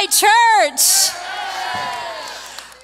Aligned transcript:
Night 0.00 0.10
Church. 0.10 1.10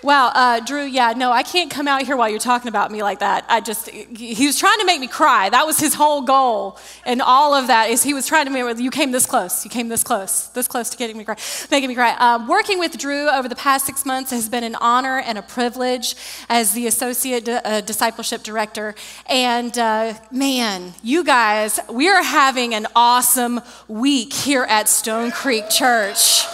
Wow, 0.03 0.31
uh, 0.35 0.61
Drew, 0.61 0.85
yeah, 0.85 1.13
no, 1.15 1.31
I 1.31 1.43
can't 1.43 1.71
come 1.71 1.87
out 1.87 2.03
here 2.03 2.17
while 2.17 2.31
you're 2.31 2.39
talking 2.39 2.69
about 2.69 2.91
me 2.91 3.03
like 3.03 3.19
that. 3.19 3.45
I 3.49 3.61
just, 3.61 3.91
he 3.91 4.47
was 4.47 4.59
trying 4.59 4.79
to 4.79 4.87
make 4.87 4.99
me 5.01 5.09
cry. 5.09 5.51
That 5.51 5.67
was 5.67 5.79
his 5.79 5.93
whole 5.93 6.23
goal. 6.23 6.79
And 7.05 7.21
all 7.21 7.53
of 7.53 7.67
that 7.67 7.91
is 7.91 8.03
he 8.03 8.15
was 8.15 8.27
trying 8.27 8.47
to 8.47 8.51
make 8.51 8.65
me, 8.65 8.83
you 8.83 8.91
came 8.91 9.11
this 9.11 9.27
close. 9.27 9.63
You 9.65 9.71
came 9.71 9.89
this 9.89 10.03
close, 10.03 10.49
this 10.49 10.69
close 10.69 10.89
to 10.91 10.97
getting 10.97 11.19
me 11.19 11.25
cry, 11.25 11.37
making 11.71 11.89
me 11.89 11.95
cry. 11.95 12.13
Um, 12.13 12.49
working 12.49 12.79
with 12.79 12.97
Drew 12.97 13.29
over 13.29 13.49
the 13.49 13.57
past 13.57 13.85
six 13.87 14.07
months 14.07 14.31
has 14.31 14.49
been 14.49 14.65
an 14.65 14.77
honor 14.77 15.19
and 15.19 15.37
a 15.37 15.43
privilege 15.43 16.15
as 16.49 16.73
the 16.73 16.87
Associate 16.87 17.47
uh, 17.47 17.81
Discipleship 17.83 18.43
Director. 18.43 18.95
And 19.27 19.77
uh, 19.77 20.15
man, 20.31 20.95
you 21.03 21.25
guys, 21.25 21.79
we 21.91 22.09
are 22.09 22.23
having 22.23 22.73
an 22.75 22.87
awesome 22.95 23.61
week 23.89 24.33
here 24.33 24.63
at 24.63 24.89
Stone 24.89 25.33
Creek 25.33 25.69
Church. 25.69 26.47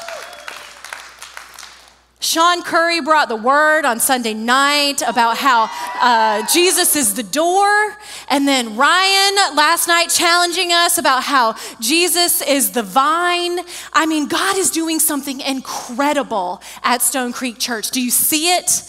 Sean 2.27 2.61
Curry 2.63 3.01
brought 3.01 3.29
the 3.29 3.37
word 3.37 3.85
on 3.85 4.01
Sunday 4.01 4.35
night 4.35 5.01
about 5.07 5.37
how 5.37 5.71
uh, 6.01 6.45
Jesus 6.53 6.97
is 6.97 7.15
the 7.15 7.23
door. 7.23 7.97
And 8.29 8.49
then 8.49 8.77
Ryan 8.77 9.55
last 9.55 9.87
night 9.87 10.09
challenging 10.09 10.73
us 10.73 10.99
about 10.99 11.23
how 11.23 11.55
Jesus 11.79 12.43
is 12.43 12.73
the 12.73 12.83
vine. 12.83 13.61
I 13.93 14.07
mean, 14.07 14.27
God 14.27 14.59
is 14.59 14.73
doing 14.73 14.99
something 14.99 15.41
incredible 15.41 16.61
at 16.83 17.01
Stone 17.01 17.33
Creek 17.33 17.61
Church. 17.61 17.93
Do 17.93 18.03
you 18.03 18.11
see 18.11 18.57
it? 18.57 18.83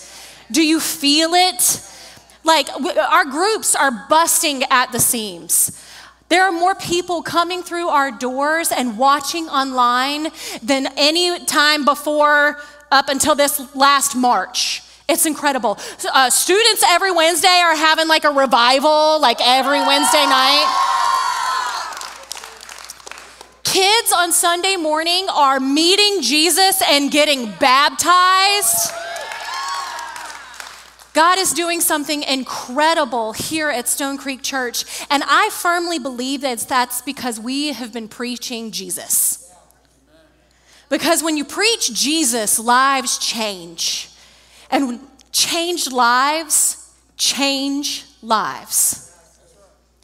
Do 0.50 0.66
you 0.66 0.80
feel 0.80 1.36
it? 1.36 1.88
Like, 2.44 2.70
our 2.72 3.26
groups 3.26 3.76
are 3.76 4.08
busting 4.10 4.64
at 4.72 4.92
the 4.92 5.00
seams. 5.00 5.80
There 6.30 6.44
are 6.44 6.52
more 6.52 6.76
people 6.76 7.22
coming 7.22 7.62
through 7.62 7.88
our 7.88 8.12
doors 8.12 8.72
and 8.72 8.98
watching 8.98 9.48
online 9.48 10.30
than 10.62 10.88
any 10.98 11.46
time 11.46 11.86
before 11.86 12.60
up 12.92 13.10
until 13.10 13.36
this 13.36 13.76
last 13.76 14.16
March. 14.16 14.84
It's 15.10 15.26
incredible. 15.26 15.78
Uh, 16.14 16.30
students 16.30 16.84
every 16.86 17.12
Wednesday 17.12 17.48
are 17.48 17.76
having 17.76 18.08
like 18.08 18.26
a 18.26 18.32
revival, 18.32 19.22
like 19.22 19.40
every 19.42 19.80
Wednesday 19.80 20.26
night. 20.26 20.94
Kids 23.64 24.12
on 24.12 24.32
Sunday 24.32 24.76
morning 24.76 25.28
are 25.30 25.60
meeting 25.60 26.22
Jesus 26.22 26.82
and 26.90 27.12
getting 27.12 27.52
baptized. 27.60 28.92
God 31.14 31.40
is 31.40 31.52
doing 31.52 31.82
something 31.82 32.24
incredible 32.24 33.34
here 33.34 33.70
at 33.70 33.88
Stone 33.88 34.18
Creek 34.18 34.44
Church, 34.44 34.86
and 35.10 35.24
I 35.26 35.50
firmly 35.52 36.00
believe 36.00 36.42
that 36.42 36.60
that's 36.60 37.02
because 37.02 37.40
we 37.40 37.74
have 37.74 37.92
been 37.92 38.08
preaching 38.08 38.72
Jesus. 38.72 39.37
Because 40.90 41.24
when 41.24 41.38
you 41.38 41.44
preach 41.46 41.94
Jesus, 41.94 42.60
lives 42.60 43.18
change. 43.18 44.10
And 44.70 45.00
changed 45.32 45.92
lives 45.92 46.92
change 47.18 48.06
lives. 48.22 49.04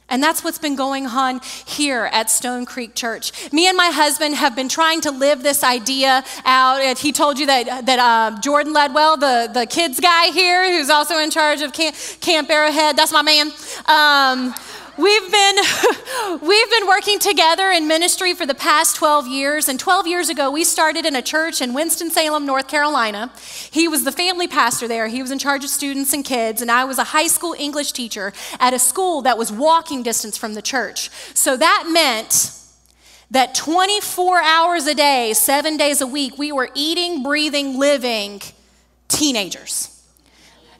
And 0.09 0.21
that's 0.21 0.43
what's 0.43 0.59
been 0.59 0.75
going 0.75 1.07
on 1.07 1.41
here 1.65 2.07
at 2.11 2.29
Stone 2.29 2.65
Creek 2.65 2.93
Church. 2.93 3.51
Me 3.51 3.67
and 3.67 3.75
my 3.75 3.87
husband 3.87 4.35
have 4.35 4.55
been 4.55 4.69
trying 4.69 5.01
to 5.01 5.11
live 5.11 5.41
this 5.41 5.63
idea 5.63 6.23
out. 6.45 6.97
He 6.99 7.11
told 7.11 7.39
you 7.39 7.47
that, 7.47 7.85
that 7.87 7.99
uh, 7.99 8.39
Jordan 8.39 8.75
Ledwell, 8.75 9.19
the, 9.19 9.49
the 9.51 9.65
kids 9.65 9.99
guy 9.99 10.27
here, 10.27 10.77
who's 10.77 10.91
also 10.91 11.17
in 11.17 11.31
charge 11.31 11.61
of 11.61 11.73
Camp, 11.73 11.95
Camp 12.21 12.49
Arrowhead, 12.49 12.95
that's 12.95 13.11
my 13.11 13.23
man. 13.23 13.51
Um, 13.85 14.53
We've 14.95 15.31
been, 15.31 15.55
we've 16.41 16.69
been 16.69 16.87
working 16.87 17.17
together 17.17 17.71
in 17.71 17.87
ministry 17.87 18.35
for 18.35 18.45
the 18.45 18.53
past 18.53 18.95
12 18.95 19.27
years. 19.27 19.67
And 19.67 19.79
12 19.79 20.05
years 20.05 20.29
ago, 20.29 20.51
we 20.51 20.63
started 20.63 21.05
in 21.07 21.15
a 21.15 21.21
church 21.21 21.61
in 21.61 21.73
Winston-Salem, 21.73 22.45
North 22.45 22.67
Carolina. 22.67 23.31
He 23.71 23.87
was 23.87 24.03
the 24.03 24.11
family 24.11 24.47
pastor 24.47 24.87
there. 24.87 25.07
He 25.07 25.23
was 25.23 25.31
in 25.31 25.39
charge 25.39 25.63
of 25.63 25.71
students 25.71 26.13
and 26.13 26.23
kids. 26.23 26.61
And 26.61 26.69
I 26.69 26.85
was 26.85 26.99
a 26.99 27.05
high 27.05 27.25
school 27.25 27.55
English 27.57 27.91
teacher 27.93 28.33
at 28.59 28.75
a 28.75 28.79
school 28.79 29.23
that 29.23 29.35
was 29.35 29.51
walking 29.51 30.03
distance 30.03 30.37
from 30.37 30.53
the 30.53 30.61
church. 30.61 31.09
So 31.33 31.57
that 31.57 31.89
meant 31.91 32.51
that 33.31 33.55
24 33.55 34.43
hours 34.43 34.85
a 34.85 34.93
day, 34.93 35.33
seven 35.33 35.75
days 35.75 36.01
a 36.01 36.07
week, 36.07 36.37
we 36.37 36.51
were 36.51 36.69
eating, 36.75 37.23
breathing, 37.23 37.79
living 37.79 38.43
teenagers. 39.07 39.92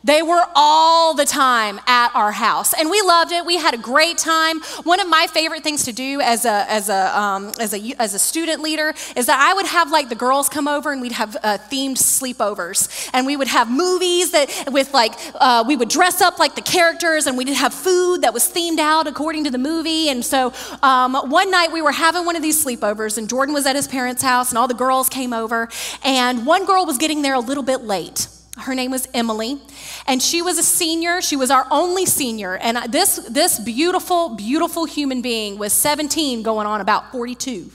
They 0.05 0.21
were 0.21 0.43
all 0.53 1.13
the 1.13 1.23
time 1.23 1.79
at 1.87 2.13
our 2.13 2.33
house, 2.33 2.73
and 2.73 2.89
we 2.89 3.01
loved 3.01 3.31
it. 3.31 3.45
We 3.45 3.57
had 3.57 3.73
a 3.73 3.77
great 3.77 4.17
time. 4.17 4.59
One 4.83 4.99
of 4.99 5.07
my 5.07 5.27
favorite 5.27 5.63
things 5.63 5.85
to 5.85 5.93
do 5.93 6.19
as 6.19 6.43
a 6.43 6.69
as 6.69 6.89
a 6.89 7.17
um, 7.17 7.51
as 7.57 7.73
a 7.73 7.93
as 7.99 8.13
a 8.13 8.19
student 8.19 8.61
leader 8.61 8.93
is 9.15 9.27
that 9.27 9.39
I 9.39 9.53
would 9.53 9.65
have 9.65 9.91
like 9.91 10.09
the 10.09 10.15
girls 10.15 10.49
come 10.49 10.67
over, 10.67 10.91
and 10.91 11.01
we'd 11.01 11.13
have 11.13 11.37
uh, 11.41 11.57
themed 11.71 11.95
sleepovers, 11.95 13.09
and 13.13 13.25
we 13.25 13.37
would 13.37 13.47
have 13.47 13.71
movies 13.71 14.31
that 14.31 14.67
with 14.73 14.93
like 14.93 15.13
uh, 15.35 15.63
we 15.65 15.77
would 15.77 15.89
dress 15.89 16.21
up 16.21 16.37
like 16.37 16.55
the 16.55 16.61
characters, 16.61 17.25
and 17.25 17.37
we'd 17.37 17.47
have 17.47 17.73
food 17.73 18.23
that 18.23 18.33
was 18.33 18.43
themed 18.43 18.79
out 18.79 19.07
according 19.07 19.45
to 19.45 19.51
the 19.51 19.57
movie. 19.57 20.09
And 20.09 20.25
so 20.25 20.51
um, 20.81 21.15
one 21.29 21.49
night 21.49 21.71
we 21.71 21.81
were 21.81 21.93
having 21.93 22.25
one 22.25 22.35
of 22.35 22.41
these 22.41 22.61
sleepovers, 22.63 23.17
and 23.17 23.29
Jordan 23.29 23.53
was 23.53 23.65
at 23.65 23.77
his 23.77 23.87
parents' 23.87 24.21
house, 24.21 24.49
and 24.49 24.57
all 24.57 24.67
the 24.67 24.73
girls 24.73 25.07
came 25.07 25.31
over, 25.31 25.69
and 26.03 26.45
one 26.45 26.65
girl 26.65 26.85
was 26.85 26.97
getting 26.97 27.21
there 27.21 27.35
a 27.35 27.39
little 27.39 27.63
bit 27.63 27.83
late. 27.83 28.27
Her 28.57 28.75
name 28.75 28.91
was 28.91 29.07
Emily, 29.15 29.59
and 30.05 30.21
she 30.21 30.43
was 30.43 30.59
a 30.59 30.63
senior. 30.63 31.21
She 31.21 31.35
was 31.35 31.49
our 31.49 31.65
only 31.71 32.05
senior. 32.05 32.55
And 32.55 32.91
this, 32.91 33.15
this 33.29 33.59
beautiful, 33.59 34.35
beautiful 34.35 34.85
human 34.85 35.23
being 35.23 35.57
was 35.57 35.73
17, 35.73 36.43
going 36.43 36.67
on 36.67 36.79
about 36.79 37.11
42. 37.11 37.71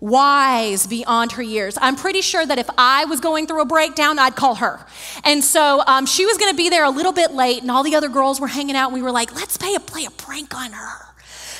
Wise 0.00 0.88
beyond 0.88 1.32
her 1.32 1.42
years. 1.42 1.78
I'm 1.80 1.94
pretty 1.94 2.20
sure 2.20 2.44
that 2.44 2.58
if 2.58 2.68
I 2.76 3.04
was 3.04 3.20
going 3.20 3.46
through 3.46 3.62
a 3.62 3.64
breakdown, 3.64 4.18
I'd 4.18 4.34
call 4.34 4.56
her. 4.56 4.84
And 5.22 5.42
so 5.42 5.82
um, 5.86 6.04
she 6.04 6.26
was 6.26 6.36
going 6.36 6.50
to 6.50 6.56
be 6.56 6.68
there 6.68 6.84
a 6.84 6.90
little 6.90 7.12
bit 7.12 7.30
late, 7.30 7.62
and 7.62 7.70
all 7.70 7.84
the 7.84 7.94
other 7.94 8.08
girls 8.08 8.40
were 8.40 8.48
hanging 8.48 8.74
out, 8.74 8.86
and 8.86 8.94
we 8.94 9.02
were 9.02 9.12
like, 9.12 9.34
let's 9.36 9.56
play 9.56 9.74
a, 9.74 9.80
play 9.80 10.04
a 10.04 10.10
prank 10.10 10.52
on 10.54 10.72
her. 10.72 11.05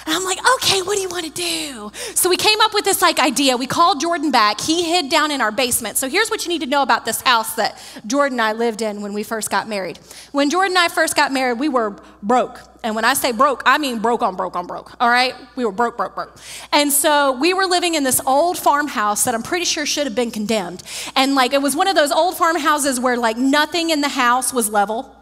And 0.07 0.15
I'm 0.15 0.25
like, 0.25 0.39
okay, 0.55 0.83
what 0.83 0.95
do 0.95 1.03
you 1.03 1.09
want 1.09 1.27
to 1.27 1.33
do? 1.33 1.91
So 2.15 2.31
we 2.31 2.37
came 2.37 2.61
up 2.61 2.73
with 2.73 2.85
this 2.85 3.03
like 3.03 3.19
idea. 3.19 3.57
We 3.57 3.67
called 3.67 4.01
Jordan 4.01 4.31
back. 4.31 4.61
He 4.61 4.85
hid 4.85 5.11
down 5.11 5.33
in 5.33 5.41
our 5.41 5.51
basement. 5.51 5.97
So 5.97 6.09
here's 6.09 6.31
what 6.31 6.45
you 6.45 6.49
need 6.49 6.61
to 6.61 6.67
know 6.67 6.83
about 6.83 7.05
this 7.05 7.21
house 7.23 7.55
that 7.55 7.83
Jordan 8.07 8.39
and 8.39 8.43
I 8.43 8.53
lived 8.53 8.83
in 8.83 9.03
when 9.03 9.13
we 9.13 9.25
first 9.25 9.51
got 9.51 9.69
married. 9.69 9.99
When 10.31 10.49
Jordan 10.49 10.77
and 10.77 10.79
I 10.79 10.89
first 10.89 11.17
got 11.17 11.33
married, 11.33 11.59
we 11.59 11.69
were 11.69 11.97
broke. 12.23 12.61
And 12.85 12.95
when 12.95 13.05
I 13.05 13.15
say 13.15 13.33
broke, 13.33 13.65
I 13.67 13.79
mean 13.79 13.99
broke 13.99 14.23
on 14.23 14.37
broke 14.37 14.55
on 14.55 14.69
broke. 14.69 14.95
All 15.01 15.09
right? 15.09 15.35
We 15.57 15.65
were 15.65 15.73
broke, 15.73 15.97
broke, 15.97 16.15
broke. 16.15 16.39
And 16.71 16.93
so 16.93 17.33
we 17.33 17.53
were 17.53 17.67
living 17.67 17.95
in 17.95 18.05
this 18.05 18.21
old 18.27 18.59
farmhouse 18.59 19.25
that 19.25 19.35
I'm 19.35 19.43
pretty 19.43 19.65
sure 19.65 19.87
should 19.87 20.07
have 20.07 20.15
been 20.15 20.31
condemned. 20.31 20.85
And 21.17 21.35
like 21.35 21.53
it 21.53 21.61
was 21.61 21.75
one 21.75 21.89
of 21.89 21.97
those 21.97 22.13
old 22.13 22.37
farmhouses 22.37 23.01
where 23.01 23.17
like 23.17 23.37
nothing 23.37 23.91
in 23.91 24.03
the 24.03 24.09
house 24.09 24.53
was 24.53 24.69
level. 24.69 25.16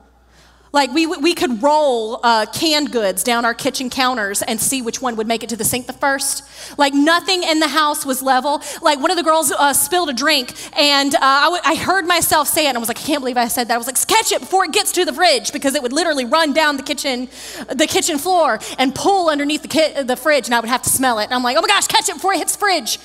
Like 0.74 0.92
we, 0.92 1.06
we 1.06 1.34
could 1.34 1.62
roll 1.62 2.18
uh, 2.24 2.46
canned 2.46 2.90
goods 2.90 3.22
down 3.22 3.44
our 3.44 3.54
kitchen 3.54 3.88
counters 3.90 4.42
and 4.42 4.60
see 4.60 4.82
which 4.82 5.00
one 5.00 5.14
would 5.14 5.28
make 5.28 5.44
it 5.44 5.48
to 5.50 5.56
the 5.56 5.62
sink 5.62 5.86
the 5.86 5.92
first. 5.92 6.42
Like 6.76 6.92
nothing 6.92 7.44
in 7.44 7.60
the 7.60 7.68
house 7.68 8.04
was 8.04 8.22
level. 8.22 8.60
Like 8.82 8.98
one 8.98 9.12
of 9.12 9.16
the 9.16 9.22
girls 9.22 9.52
uh, 9.52 9.72
spilled 9.72 10.08
a 10.08 10.12
drink 10.12 10.52
and 10.76 11.14
uh, 11.14 11.18
I, 11.22 11.44
w- 11.44 11.62
I 11.64 11.76
heard 11.76 12.06
myself 12.06 12.48
say 12.48 12.66
it 12.66 12.70
and 12.70 12.76
I 12.76 12.80
was 12.80 12.88
like, 12.88 12.98
I 12.98 13.02
can't 13.02 13.20
believe 13.20 13.36
I 13.36 13.46
said 13.46 13.68
that. 13.68 13.74
I 13.74 13.78
was 13.78 13.86
like, 13.86 14.04
catch 14.08 14.32
it 14.32 14.40
before 14.40 14.64
it 14.64 14.72
gets 14.72 14.90
to 14.92 15.04
the 15.04 15.12
fridge 15.12 15.52
because 15.52 15.76
it 15.76 15.82
would 15.82 15.92
literally 15.92 16.24
run 16.24 16.52
down 16.52 16.76
the 16.76 16.82
kitchen, 16.82 17.28
the 17.72 17.86
kitchen 17.86 18.18
floor 18.18 18.58
and 18.76 18.92
pull 18.92 19.30
underneath 19.30 19.62
the, 19.62 19.68
ki- 19.68 20.02
the 20.02 20.16
fridge 20.16 20.46
and 20.46 20.56
I 20.56 20.60
would 20.60 20.68
have 20.68 20.82
to 20.82 20.90
smell 20.90 21.20
it. 21.20 21.26
And 21.26 21.34
I'm 21.34 21.44
like, 21.44 21.56
oh 21.56 21.60
my 21.60 21.68
gosh, 21.68 21.86
catch 21.86 22.08
it 22.08 22.14
before 22.16 22.32
it 22.32 22.38
hits 22.38 22.56
the 22.56 22.58
fridge. 22.58 22.98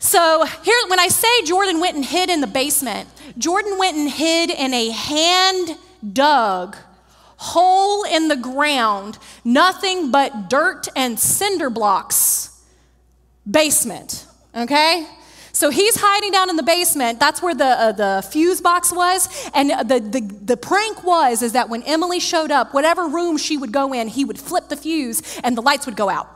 So 0.00 0.44
here, 0.64 0.76
when 0.88 0.98
I 0.98 1.06
say 1.06 1.28
Jordan 1.44 1.78
went 1.78 1.94
and 1.94 2.04
hid 2.04 2.28
in 2.28 2.40
the 2.40 2.48
basement, 2.48 3.08
Jordan 3.38 3.78
went 3.78 3.96
and 3.96 4.10
hid 4.10 4.50
in 4.50 4.74
a 4.74 4.90
hand 4.90 5.78
dug 6.12 6.76
hole 7.38 8.04
in 8.04 8.28
the 8.28 8.36
ground, 8.36 9.18
nothing 9.44 10.10
but 10.10 10.50
dirt 10.50 10.88
and 10.94 11.18
cinder 11.18 11.70
blocks 11.70 12.60
basement, 13.48 14.26
okay? 14.54 15.06
So 15.52 15.70
he's 15.70 15.96
hiding 15.98 16.30
down 16.30 16.50
in 16.50 16.56
the 16.56 16.62
basement. 16.62 17.18
That's 17.18 17.40
where 17.40 17.54
the, 17.54 17.64
uh, 17.64 17.92
the 17.92 18.28
fuse 18.30 18.60
box 18.60 18.92
was. 18.92 19.28
And 19.54 19.70
the, 19.70 20.00
the, 20.00 20.20
the 20.20 20.56
prank 20.56 21.02
was 21.02 21.42
is 21.42 21.52
that 21.52 21.68
when 21.68 21.82
Emily 21.84 22.20
showed 22.20 22.50
up, 22.50 22.74
whatever 22.74 23.08
room 23.08 23.38
she 23.38 23.56
would 23.56 23.72
go 23.72 23.92
in, 23.92 24.08
he 24.08 24.24
would 24.24 24.38
flip 24.38 24.68
the 24.68 24.76
fuse 24.76 25.38
and 25.42 25.56
the 25.56 25.62
lights 25.62 25.86
would 25.86 25.96
go 25.96 26.08
out. 26.08 26.28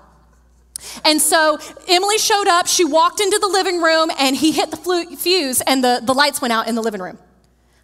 And 1.05 1.21
so 1.21 1.59
Emily 1.89 2.19
showed 2.19 2.49
up, 2.49 2.67
she 2.67 2.85
walked 2.85 3.21
into 3.21 3.39
the 3.39 3.47
living 3.47 3.81
room, 3.81 4.11
and 4.19 4.35
he 4.35 4.51
hit 4.51 4.73
the 4.73 5.17
fuse, 5.17 5.61
and 5.61 5.85
the, 5.85 6.01
the 6.03 6.15
lights 6.15 6.41
went 6.41 6.53
out 6.53 6.67
in 6.67 6.75
the 6.75 6.83
living 6.83 7.01
room. 7.01 7.19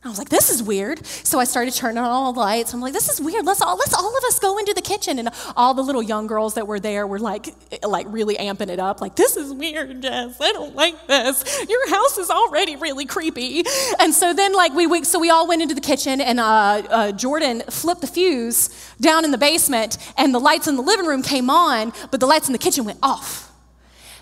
I 0.04 0.08
was 0.08 0.16
like, 0.16 0.28
this 0.28 0.48
is 0.48 0.62
weird. 0.62 1.04
So 1.04 1.40
I 1.40 1.44
started 1.44 1.74
turning 1.74 1.98
on 1.98 2.04
all 2.04 2.32
the 2.32 2.38
lights. 2.38 2.72
I'm 2.72 2.80
like, 2.80 2.92
this 2.92 3.08
is 3.08 3.20
weird. 3.20 3.44
Let's 3.44 3.60
all 3.60 3.76
let's 3.76 3.92
all 3.92 4.16
of 4.16 4.24
us 4.24 4.38
go 4.38 4.56
into 4.56 4.72
the 4.72 4.80
kitchen. 4.80 5.18
And 5.18 5.28
all 5.56 5.74
the 5.74 5.82
little 5.82 6.02
young 6.02 6.28
girls 6.28 6.54
that 6.54 6.68
were 6.68 6.78
there 6.78 7.04
were 7.04 7.18
like 7.18 7.52
like 7.82 8.06
really 8.08 8.36
amping 8.36 8.68
it 8.68 8.78
up. 8.78 9.00
Like, 9.00 9.16
this 9.16 9.36
is 9.36 9.52
weird, 9.52 10.02
Jess. 10.02 10.40
I 10.40 10.52
don't 10.52 10.76
like 10.76 11.08
this. 11.08 11.66
Your 11.68 11.90
house 11.90 12.16
is 12.16 12.30
already 12.30 12.76
really 12.76 13.06
creepy. 13.06 13.64
And 13.98 14.14
so 14.14 14.32
then 14.32 14.52
like 14.52 14.72
we, 14.72 14.86
we 14.86 15.02
so 15.02 15.18
we 15.18 15.30
all 15.30 15.48
went 15.48 15.62
into 15.62 15.74
the 15.74 15.80
kitchen 15.80 16.20
and 16.20 16.38
uh, 16.38 16.44
uh, 16.44 17.12
Jordan 17.12 17.62
flipped 17.68 18.00
the 18.00 18.06
fuse 18.06 18.70
down 19.00 19.24
in 19.24 19.32
the 19.32 19.38
basement 19.38 19.98
and 20.16 20.32
the 20.32 20.38
lights 20.38 20.68
in 20.68 20.76
the 20.76 20.82
living 20.82 21.06
room 21.06 21.22
came 21.22 21.50
on, 21.50 21.92
but 22.12 22.20
the 22.20 22.26
lights 22.26 22.48
in 22.48 22.52
the 22.52 22.58
kitchen 22.58 22.84
went 22.84 23.00
off. 23.02 23.47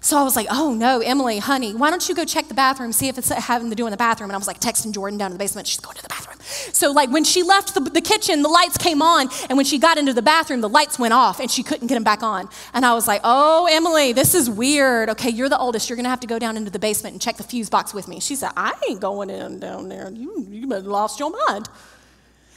So 0.06 0.16
I 0.16 0.22
was 0.22 0.36
like, 0.36 0.46
oh 0.52 0.72
no, 0.72 1.00
Emily, 1.00 1.38
honey, 1.38 1.74
why 1.74 1.90
don't 1.90 2.08
you 2.08 2.14
go 2.14 2.24
check 2.24 2.46
the 2.46 2.54
bathroom, 2.54 2.92
see 2.92 3.08
if 3.08 3.18
it's 3.18 3.28
having 3.28 3.70
to 3.70 3.74
do 3.74 3.88
in 3.88 3.90
the 3.90 3.96
bathroom? 3.96 4.30
And 4.30 4.36
I 4.36 4.38
was 4.38 4.46
like 4.46 4.60
texting 4.60 4.94
Jordan 4.94 5.18
down 5.18 5.32
in 5.32 5.36
the 5.36 5.38
basement. 5.42 5.66
She's 5.66 5.80
going 5.80 5.96
to 5.96 6.02
the 6.02 6.08
bathroom. 6.08 6.38
So, 6.72 6.92
like, 6.92 7.10
when 7.10 7.24
she 7.24 7.42
left 7.42 7.74
the, 7.74 7.80
the 7.80 8.00
kitchen, 8.00 8.42
the 8.42 8.48
lights 8.48 8.78
came 8.78 9.02
on. 9.02 9.28
And 9.48 9.56
when 9.56 9.64
she 9.66 9.80
got 9.80 9.98
into 9.98 10.12
the 10.12 10.22
bathroom, 10.22 10.60
the 10.60 10.68
lights 10.68 10.96
went 10.96 11.12
off 11.12 11.40
and 11.40 11.50
she 11.50 11.64
couldn't 11.64 11.88
get 11.88 11.94
them 11.94 12.04
back 12.04 12.22
on. 12.22 12.48
And 12.72 12.86
I 12.86 12.94
was 12.94 13.08
like, 13.08 13.20
oh, 13.24 13.66
Emily, 13.68 14.12
this 14.12 14.36
is 14.36 14.48
weird. 14.48 15.10
Okay, 15.10 15.30
you're 15.30 15.48
the 15.48 15.58
oldest. 15.58 15.90
You're 15.90 15.96
going 15.96 16.04
to 16.04 16.10
have 16.10 16.20
to 16.20 16.28
go 16.28 16.38
down 16.38 16.56
into 16.56 16.70
the 16.70 16.78
basement 16.78 17.14
and 17.14 17.20
check 17.20 17.36
the 17.36 17.42
fuse 17.42 17.68
box 17.68 17.92
with 17.92 18.06
me. 18.06 18.20
She 18.20 18.36
said, 18.36 18.52
I 18.56 18.74
ain't 18.88 19.00
going 19.00 19.28
in 19.28 19.58
down 19.58 19.88
there. 19.88 20.08
You, 20.12 20.46
you 20.48 20.68
lost 20.68 21.18
your 21.18 21.32
mind. 21.48 21.68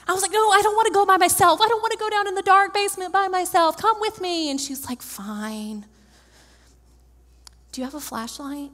I 0.07 0.13
was 0.13 0.21
like, 0.21 0.31
no, 0.31 0.51
I 0.51 0.61
don't 0.61 0.75
want 0.75 0.85
to 0.85 0.93
go 0.93 1.03
by 1.03 1.17
myself. 1.17 1.61
I 1.61 1.67
don't 1.67 1.81
want 1.81 1.93
to 1.93 1.97
go 1.97 2.11
down 2.11 2.27
in 2.27 2.35
the 2.35 2.43
dark 2.43 2.75
basement 2.75 3.11
by 3.11 3.27
myself. 3.27 3.75
Come 3.75 3.99
with 3.99 4.21
me. 4.21 4.51
And 4.51 4.61
she's 4.61 4.85
like, 4.87 5.01
fine. 5.01 5.85
Do 7.71 7.81
you 7.81 7.85
have 7.85 7.95
a 7.95 7.99
flashlight? 7.99 8.71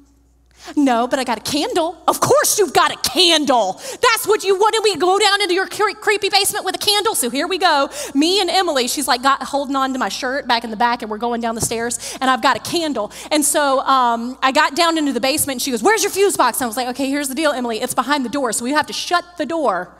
No, 0.75 1.07
but 1.07 1.19
I 1.19 1.24
got 1.24 1.38
a 1.38 1.42
candle. 1.42 2.01
Of 2.07 2.19
course, 2.19 2.57
you've 2.57 2.74
got 2.74 2.92
a 2.92 3.09
candle. 3.09 3.74
That's 3.74 4.25
what 4.25 4.44
you 4.44 4.56
wanted 4.56 4.94
to 4.94 5.00
go 5.00 5.19
down 5.19 5.42
into 5.42 5.53
your 5.53 5.68
cre- 5.68 6.00
creepy 6.00 6.30
basement 6.30 6.65
with 6.65 6.75
a 6.75 6.80
candle. 6.80 7.13
So 7.13 7.30
here 7.30 7.45
we 7.45 7.57
go. 7.57 7.89
Me 8.15 8.42
and 8.42 8.50
Emily, 8.50 8.88
she's 8.88 9.07
like 9.07 9.21
got 9.21 9.44
holding 9.44 9.75
on 9.75 9.94
to 9.94 10.00
my 10.00 10.09
shirt 10.09 10.47
back 10.47 10.63
in 10.63 10.71
the 10.71 10.77
back, 10.77 11.01
and 11.01 11.12
we're 11.12 11.18
going 11.18 11.42
down 11.42 11.56
the 11.56 11.62
stairs, 11.62 12.18
and 12.19 12.31
I've 12.31 12.42
got 12.42 12.56
a 12.56 12.59
candle. 12.62 13.12
And 13.31 13.44
so 13.44 13.81
um, 13.81 14.38
I 14.42 14.51
got 14.51 14.75
down 14.75 14.98
into 14.98 15.13
the 15.13 15.19
basement, 15.19 15.56
and 15.56 15.62
she 15.62 15.71
goes, 15.71 15.83
Where's 15.83 16.03
your 16.03 16.12
fuse 16.12 16.38
box? 16.38 16.59
And 16.59 16.65
I 16.65 16.68
was 16.68 16.77
like, 16.77 16.88
Okay, 16.89 17.09
here's 17.09 17.27
the 17.27 17.36
deal, 17.36 17.51
Emily. 17.51 17.81
It's 17.81 17.94
behind 17.94 18.25
the 18.25 18.30
door, 18.30 18.51
so 18.53 18.63
we 18.63 18.71
have 18.71 18.88
to 18.88 18.94
shut 18.94 19.24
the 19.38 19.45
door 19.45 19.94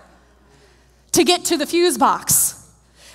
to 1.12 1.24
get 1.24 1.45
to 1.45 1.57
the 1.57 1.65
fuse 1.65 1.98
box. 1.98 2.64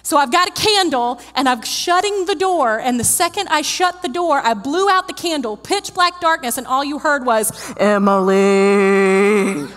So 0.02 0.16
I've 0.16 0.32
got 0.32 0.48
a 0.48 0.52
candle 0.52 1.20
and 1.34 1.48
I'm 1.48 1.62
shutting 1.62 2.26
the 2.26 2.34
door. 2.34 2.78
And 2.80 2.98
the 2.98 3.04
second 3.04 3.48
I 3.48 3.62
shut 3.62 4.02
the 4.02 4.08
door, 4.08 4.40
I 4.44 4.54
blew 4.54 4.88
out 4.88 5.06
the 5.06 5.14
candle, 5.14 5.56
pitch 5.56 5.94
black 5.94 6.20
darkness, 6.20 6.58
and 6.58 6.66
all 6.66 6.84
you 6.84 6.98
heard 6.98 7.24
was, 7.24 7.52
Emily. 7.76 9.68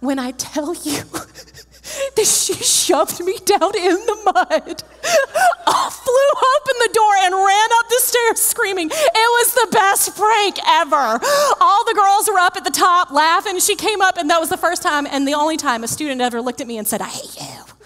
When 0.00 0.18
I 0.18 0.30
tell 0.32 0.74
you 0.74 1.02
that 2.16 2.26
she 2.26 2.54
shoved 2.54 3.20
me 3.22 3.36
down 3.44 3.76
in 3.76 3.94
the 3.94 4.16
mud, 4.24 4.82
I 5.66 5.90
flew 5.90 6.30
open 6.56 6.74
the 6.80 6.90
door 6.94 7.14
and 7.22 7.34
ran 7.34 7.68
up 7.78 7.88
the 7.88 8.00
stairs 8.00 8.40
screaming. 8.40 8.88
It 8.90 8.94
was 9.14 9.54
the 9.54 9.68
best 9.72 10.16
prank 10.16 10.58
ever. 10.66 11.20
All 11.60 11.84
the 11.84 11.94
girls 11.94 12.28
were 12.28 12.38
up 12.38 12.56
at 12.56 12.64
the 12.64 12.70
top 12.70 13.10
laughing. 13.10 13.58
She 13.60 13.76
came 13.76 14.00
up, 14.00 14.16
and 14.16 14.30
that 14.30 14.40
was 14.40 14.48
the 14.48 14.56
first 14.56 14.82
time 14.82 15.06
and 15.06 15.28
the 15.28 15.34
only 15.34 15.56
time 15.56 15.84
a 15.84 15.88
student 15.88 16.20
ever 16.20 16.40
looked 16.40 16.60
at 16.60 16.66
me 16.66 16.78
and 16.78 16.88
said, 16.88 17.02
I 17.02 17.08
hate 17.08 17.36
you. 17.40 17.79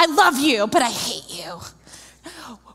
I 0.00 0.06
love 0.06 0.38
you, 0.38 0.68
but 0.68 0.80
I 0.80 0.90
hate 0.90 1.28
you. 1.28 1.58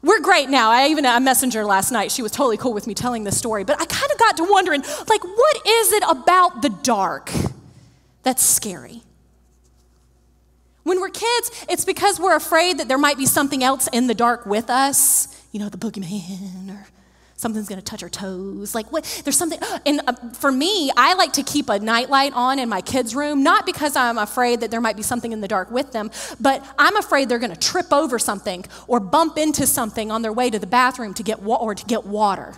We're 0.02 0.20
great 0.20 0.50
now. 0.50 0.72
I 0.72 0.88
even 0.90 1.06
a 1.06 1.22
messenger 1.22 1.64
last 1.64 1.90
night. 1.90 2.12
She 2.12 2.22
was 2.22 2.34
totally 2.34 2.58
cool 2.58 2.74
with 2.74 2.86
me 2.86 2.94
telling 2.94 3.24
this 3.24 3.38
story, 3.38 3.64
but 3.64 3.80
I 3.80 3.86
kind 3.86 4.12
of 4.12 4.20
got 4.20 4.36
to 4.36 4.44
wondering, 4.44 4.81
like, 5.08 5.24
what 5.24 5.66
is 5.66 5.94
it 5.94 6.04
about 6.06 6.62
the 6.62 6.68
dark 6.68 7.31
that's 8.24 8.44
scary? 8.44 9.04
When 10.84 11.00
we're 11.00 11.12
kids, 11.12 11.66
it's 11.70 11.86
because 11.86 12.20
we're 12.20 12.36
afraid 12.36 12.80
that 12.80 12.90
there 12.90 12.98
might 12.98 13.18
be 13.18 13.25
something 13.25 13.64
else 13.64 13.88
in 13.94 14.08
the 14.08 14.14
dark 14.14 14.46
with 14.46 14.70
us, 14.70 15.42
you 15.54 15.62
know, 15.62 15.70
the 15.70 15.78
boogeyman 15.78 16.72
or 16.72 16.86
something's 17.44 17.69
going 17.69 17.80
to 17.80 17.86
touch 17.86 18.01
her 18.01 18.10
toes. 18.10 18.74
Like, 18.74 18.92
what? 18.92 19.04
There's 19.24 19.38
something. 19.38 19.60
And 19.86 20.01
uh, 20.07 20.13
for 20.34 20.51
me, 20.51 20.90
I 20.98 21.13
like 21.13 21.34
to 21.34 21.44
keep 21.44 21.69
a 21.69 21.78
nightlight 21.78 22.34
on 22.34 22.57
in 22.57 22.68
my 22.69 22.81
kids' 22.81 23.13
room, 23.13 23.44
not 23.44 23.68
because 23.68 23.95
I'm 23.95 24.18
afraid 24.18 24.62
that 24.62 24.72
there 24.72 24.81
might 24.81 24.98
be 24.98 25.04
something 25.04 25.31
in 25.31 25.42
the 25.42 25.48
dark 25.48 25.69
with 25.69 25.92
them, 25.92 26.10
but 26.40 26.66
I'm 26.80 26.95
afraid 26.95 27.30
they're 27.30 27.45
going 27.48 27.54
to 27.54 27.60
trip 27.72 27.94
over 27.94 28.18
something 28.18 28.66
or 28.88 29.00
bump 29.00 29.38
into 29.38 29.68
something 29.68 30.10
on 30.10 30.24
their 30.24 30.34
way 30.34 30.50
to 30.50 30.57
the 30.57 30.68
bathroom 30.68 31.13
to 31.13 31.24
get 31.24 31.44
wa- 31.44 31.57
or 31.57 31.75
to 31.75 31.86
get 31.86 32.06
water. 32.06 32.56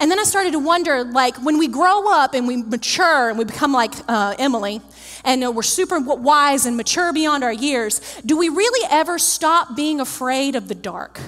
And 0.00 0.10
then 0.10 0.18
I 0.18 0.24
started 0.24 0.52
to 0.52 0.58
wonder, 0.58 1.04
like, 1.04 1.36
when 1.44 1.58
we 1.58 1.68
grow 1.68 2.10
up 2.10 2.32
and 2.32 2.48
we 2.48 2.56
mature 2.56 3.28
and 3.28 3.38
we 3.38 3.44
become 3.44 3.72
like 3.72 3.92
uh, 4.08 4.34
Emily, 4.38 4.80
and 5.24 5.44
uh, 5.44 5.52
we're 5.52 5.62
super 5.62 6.00
wise 6.00 6.64
and 6.64 6.74
mature 6.76 7.12
beyond 7.12 7.44
our 7.44 7.52
years, 7.52 8.00
do 8.24 8.38
we 8.38 8.48
really 8.48 8.88
ever 8.90 9.18
stop 9.18 9.76
being 9.76 10.00
afraid 10.00 10.56
of 10.56 10.68
the 10.68 10.74
dark? 10.74 11.20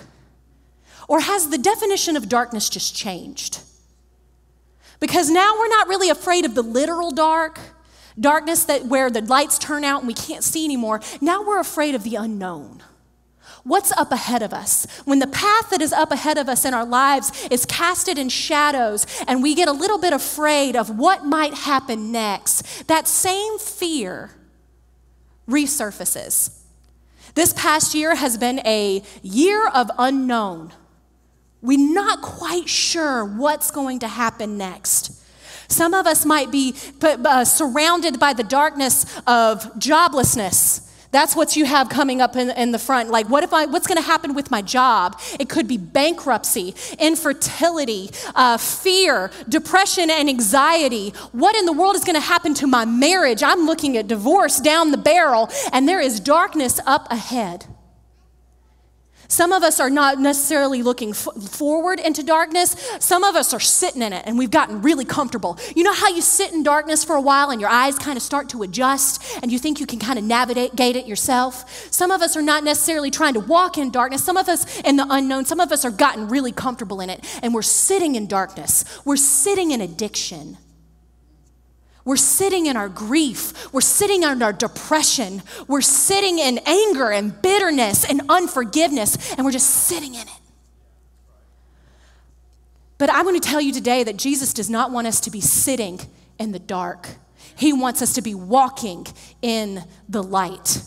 Or 1.12 1.20
has 1.20 1.50
the 1.50 1.58
definition 1.58 2.16
of 2.16 2.26
darkness 2.30 2.70
just 2.70 2.96
changed? 2.96 3.60
Because 4.98 5.28
now 5.28 5.52
we're 5.58 5.68
not 5.68 5.86
really 5.86 6.08
afraid 6.08 6.46
of 6.46 6.54
the 6.54 6.62
literal 6.62 7.10
dark, 7.10 7.60
darkness 8.18 8.64
that 8.64 8.86
where 8.86 9.10
the 9.10 9.20
lights 9.20 9.58
turn 9.58 9.84
out 9.84 10.00
and 10.00 10.08
we 10.08 10.14
can't 10.14 10.42
see 10.42 10.64
anymore. 10.64 11.02
Now 11.20 11.46
we're 11.46 11.60
afraid 11.60 11.94
of 11.94 12.02
the 12.02 12.14
unknown. 12.14 12.82
What's 13.62 13.92
up 13.92 14.10
ahead 14.10 14.42
of 14.42 14.54
us? 14.54 14.86
When 15.04 15.18
the 15.18 15.26
path 15.26 15.68
that 15.68 15.82
is 15.82 15.92
up 15.92 16.12
ahead 16.12 16.38
of 16.38 16.48
us 16.48 16.64
in 16.64 16.72
our 16.72 16.86
lives 16.86 17.46
is 17.50 17.66
casted 17.66 18.16
in 18.16 18.30
shadows 18.30 19.06
and 19.28 19.42
we 19.42 19.54
get 19.54 19.68
a 19.68 19.72
little 19.72 19.98
bit 19.98 20.14
afraid 20.14 20.76
of 20.76 20.98
what 20.98 21.26
might 21.26 21.52
happen 21.52 22.10
next, 22.10 22.88
that 22.88 23.06
same 23.06 23.58
fear 23.58 24.30
resurfaces. 25.46 26.58
This 27.34 27.52
past 27.52 27.94
year 27.94 28.14
has 28.14 28.38
been 28.38 28.60
a 28.60 29.02
year 29.20 29.68
of 29.68 29.90
unknown. 29.98 30.72
We're 31.62 31.94
not 31.94 32.22
quite 32.22 32.68
sure 32.68 33.24
what's 33.24 33.70
going 33.70 34.00
to 34.00 34.08
happen 34.08 34.58
next. 34.58 35.18
Some 35.68 35.94
of 35.94 36.06
us 36.06 36.26
might 36.26 36.50
be 36.50 36.74
uh, 37.00 37.44
surrounded 37.44 38.18
by 38.18 38.32
the 38.32 38.42
darkness 38.42 39.04
of 39.26 39.62
joblessness. 39.74 40.88
That's 41.12 41.36
what 41.36 41.56
you 41.56 41.66
have 41.66 41.90
coming 41.90 42.20
up 42.22 42.36
in, 42.36 42.50
in 42.50 42.72
the 42.72 42.78
front. 42.78 43.10
Like, 43.10 43.28
what 43.28 43.44
if 43.44 43.52
I, 43.52 43.66
what's 43.66 43.86
going 43.86 44.00
to 44.00 44.06
happen 44.06 44.34
with 44.34 44.50
my 44.50 44.62
job? 44.62 45.20
It 45.38 45.50
could 45.50 45.68
be 45.68 45.76
bankruptcy, 45.76 46.74
infertility, 46.98 48.10
uh, 48.34 48.56
fear, 48.56 49.30
depression, 49.48 50.10
and 50.10 50.28
anxiety. 50.28 51.10
What 51.32 51.54
in 51.54 51.66
the 51.66 51.72
world 51.72 51.96
is 51.96 52.04
going 52.04 52.16
to 52.16 52.20
happen 52.20 52.54
to 52.54 52.66
my 52.66 52.86
marriage? 52.86 53.42
I'm 53.42 53.66
looking 53.66 53.96
at 53.98 54.08
divorce 54.08 54.58
down 54.58 54.90
the 54.90 54.96
barrel, 54.96 55.50
and 55.70 55.86
there 55.86 56.00
is 56.00 56.18
darkness 56.18 56.80
up 56.86 57.06
ahead. 57.10 57.66
Some 59.32 59.54
of 59.54 59.62
us 59.62 59.80
are 59.80 59.88
not 59.88 60.18
necessarily 60.18 60.82
looking 60.82 61.08
f- 61.08 61.26
forward 61.48 61.98
into 61.98 62.22
darkness. 62.22 62.76
Some 63.00 63.24
of 63.24 63.34
us 63.34 63.54
are 63.54 63.60
sitting 63.60 64.02
in 64.02 64.12
it 64.12 64.24
and 64.26 64.36
we've 64.36 64.50
gotten 64.50 64.82
really 64.82 65.06
comfortable. 65.06 65.56
You 65.74 65.84
know 65.84 65.92
how 65.94 66.08
you 66.08 66.20
sit 66.20 66.52
in 66.52 66.62
darkness 66.62 67.02
for 67.02 67.16
a 67.16 67.20
while 67.20 67.48
and 67.48 67.58
your 67.58 67.70
eyes 67.70 67.98
kind 67.98 68.18
of 68.18 68.22
start 68.22 68.50
to 68.50 68.62
adjust 68.62 69.24
and 69.42 69.50
you 69.50 69.58
think 69.58 69.80
you 69.80 69.86
can 69.86 69.98
kind 69.98 70.18
of 70.18 70.24
navigate 70.26 70.96
it 70.96 71.06
yourself? 71.06 71.90
Some 71.90 72.10
of 72.10 72.20
us 72.20 72.36
are 72.36 72.42
not 72.42 72.62
necessarily 72.62 73.10
trying 73.10 73.32
to 73.32 73.40
walk 73.40 73.78
in 73.78 73.90
darkness. 73.90 74.22
Some 74.22 74.36
of 74.36 74.50
us 74.50 74.78
in 74.82 74.96
the 74.96 75.06
unknown. 75.08 75.46
Some 75.46 75.60
of 75.60 75.72
us 75.72 75.86
are 75.86 75.90
gotten 75.90 76.28
really 76.28 76.52
comfortable 76.52 77.00
in 77.00 77.08
it 77.08 77.24
and 77.42 77.54
we're 77.54 77.62
sitting 77.62 78.16
in 78.16 78.26
darkness. 78.26 78.84
We're 79.06 79.16
sitting 79.16 79.70
in 79.70 79.80
addiction. 79.80 80.58
We're 82.04 82.16
sitting 82.16 82.66
in 82.66 82.76
our 82.76 82.88
grief. 82.88 83.72
We're 83.72 83.80
sitting 83.80 84.22
in 84.24 84.42
our 84.42 84.52
depression. 84.52 85.42
We're 85.68 85.82
sitting 85.82 86.38
in 86.38 86.58
anger 86.66 87.10
and 87.10 87.40
bitterness 87.40 88.04
and 88.04 88.22
unforgiveness, 88.28 89.32
and 89.34 89.44
we're 89.44 89.52
just 89.52 89.70
sitting 89.70 90.14
in 90.14 90.22
it. 90.22 90.40
But 92.98 93.10
I 93.10 93.22
want 93.22 93.42
to 93.42 93.48
tell 93.48 93.60
you 93.60 93.72
today 93.72 94.04
that 94.04 94.16
Jesus 94.16 94.52
does 94.52 94.70
not 94.70 94.90
want 94.90 95.06
us 95.06 95.20
to 95.20 95.30
be 95.30 95.40
sitting 95.40 96.00
in 96.38 96.52
the 96.52 96.58
dark, 96.58 97.08
He 97.56 97.72
wants 97.72 98.02
us 98.02 98.14
to 98.14 98.22
be 98.22 98.34
walking 98.34 99.06
in 99.40 99.84
the 100.08 100.22
light. 100.22 100.82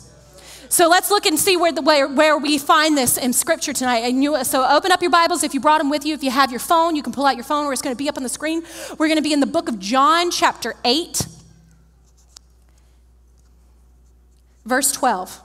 So 0.69 0.89
let's 0.89 1.09
look 1.09 1.25
and 1.25 1.37
see 1.37 1.57
where, 1.57 1.71
the, 1.71 1.81
where, 1.81 2.07
where 2.07 2.37
we 2.37 2.57
find 2.57 2.97
this 2.97 3.17
in 3.17 3.33
Scripture 3.33 3.73
tonight. 3.73 3.99
And 3.99 4.23
you, 4.23 4.43
so 4.43 4.67
open 4.67 4.91
up 4.91 5.01
your 5.01 5.11
Bibles 5.11 5.43
if 5.43 5.53
you 5.53 5.59
brought 5.59 5.79
them 5.79 5.89
with 5.89 6.05
you. 6.05 6.13
If 6.13 6.23
you 6.23 6.31
have 6.31 6.51
your 6.51 6.59
phone, 6.59 6.95
you 6.95 7.03
can 7.03 7.13
pull 7.13 7.25
out 7.25 7.35
your 7.35 7.43
phone, 7.43 7.65
or 7.65 7.73
it's 7.73 7.81
going 7.81 7.95
to 7.95 8.01
be 8.01 8.09
up 8.09 8.17
on 8.17 8.23
the 8.23 8.29
screen. 8.29 8.63
We're 8.97 9.07
going 9.07 9.17
to 9.17 9.23
be 9.23 9.33
in 9.33 9.39
the 9.39 9.45
book 9.45 9.69
of 9.69 9.79
John, 9.79 10.31
chapter 10.31 10.75
8, 10.83 11.27
verse 14.65 14.91
12. 14.91 15.41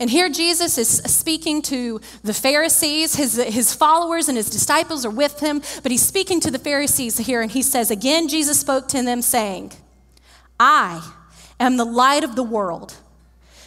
And 0.00 0.10
here 0.10 0.28
Jesus 0.28 0.76
is 0.76 0.88
speaking 0.88 1.62
to 1.62 2.00
the 2.22 2.34
Pharisees. 2.34 3.14
His, 3.14 3.36
his 3.36 3.74
followers 3.74 4.28
and 4.28 4.36
his 4.36 4.50
disciples 4.50 5.06
are 5.06 5.10
with 5.10 5.40
him, 5.40 5.62
but 5.82 5.92
he's 5.92 6.02
speaking 6.04 6.40
to 6.40 6.50
the 6.50 6.58
Pharisees 6.58 7.18
here, 7.18 7.40
and 7.40 7.50
he 7.50 7.62
says, 7.62 7.90
Again, 7.90 8.28
Jesus 8.28 8.58
spoke 8.58 8.88
to 8.88 9.02
them, 9.02 9.22
saying, 9.22 9.72
I 10.58 11.12
am 11.60 11.76
the 11.76 11.84
light 11.84 12.24
of 12.24 12.36
the 12.36 12.42
world. 12.42 12.94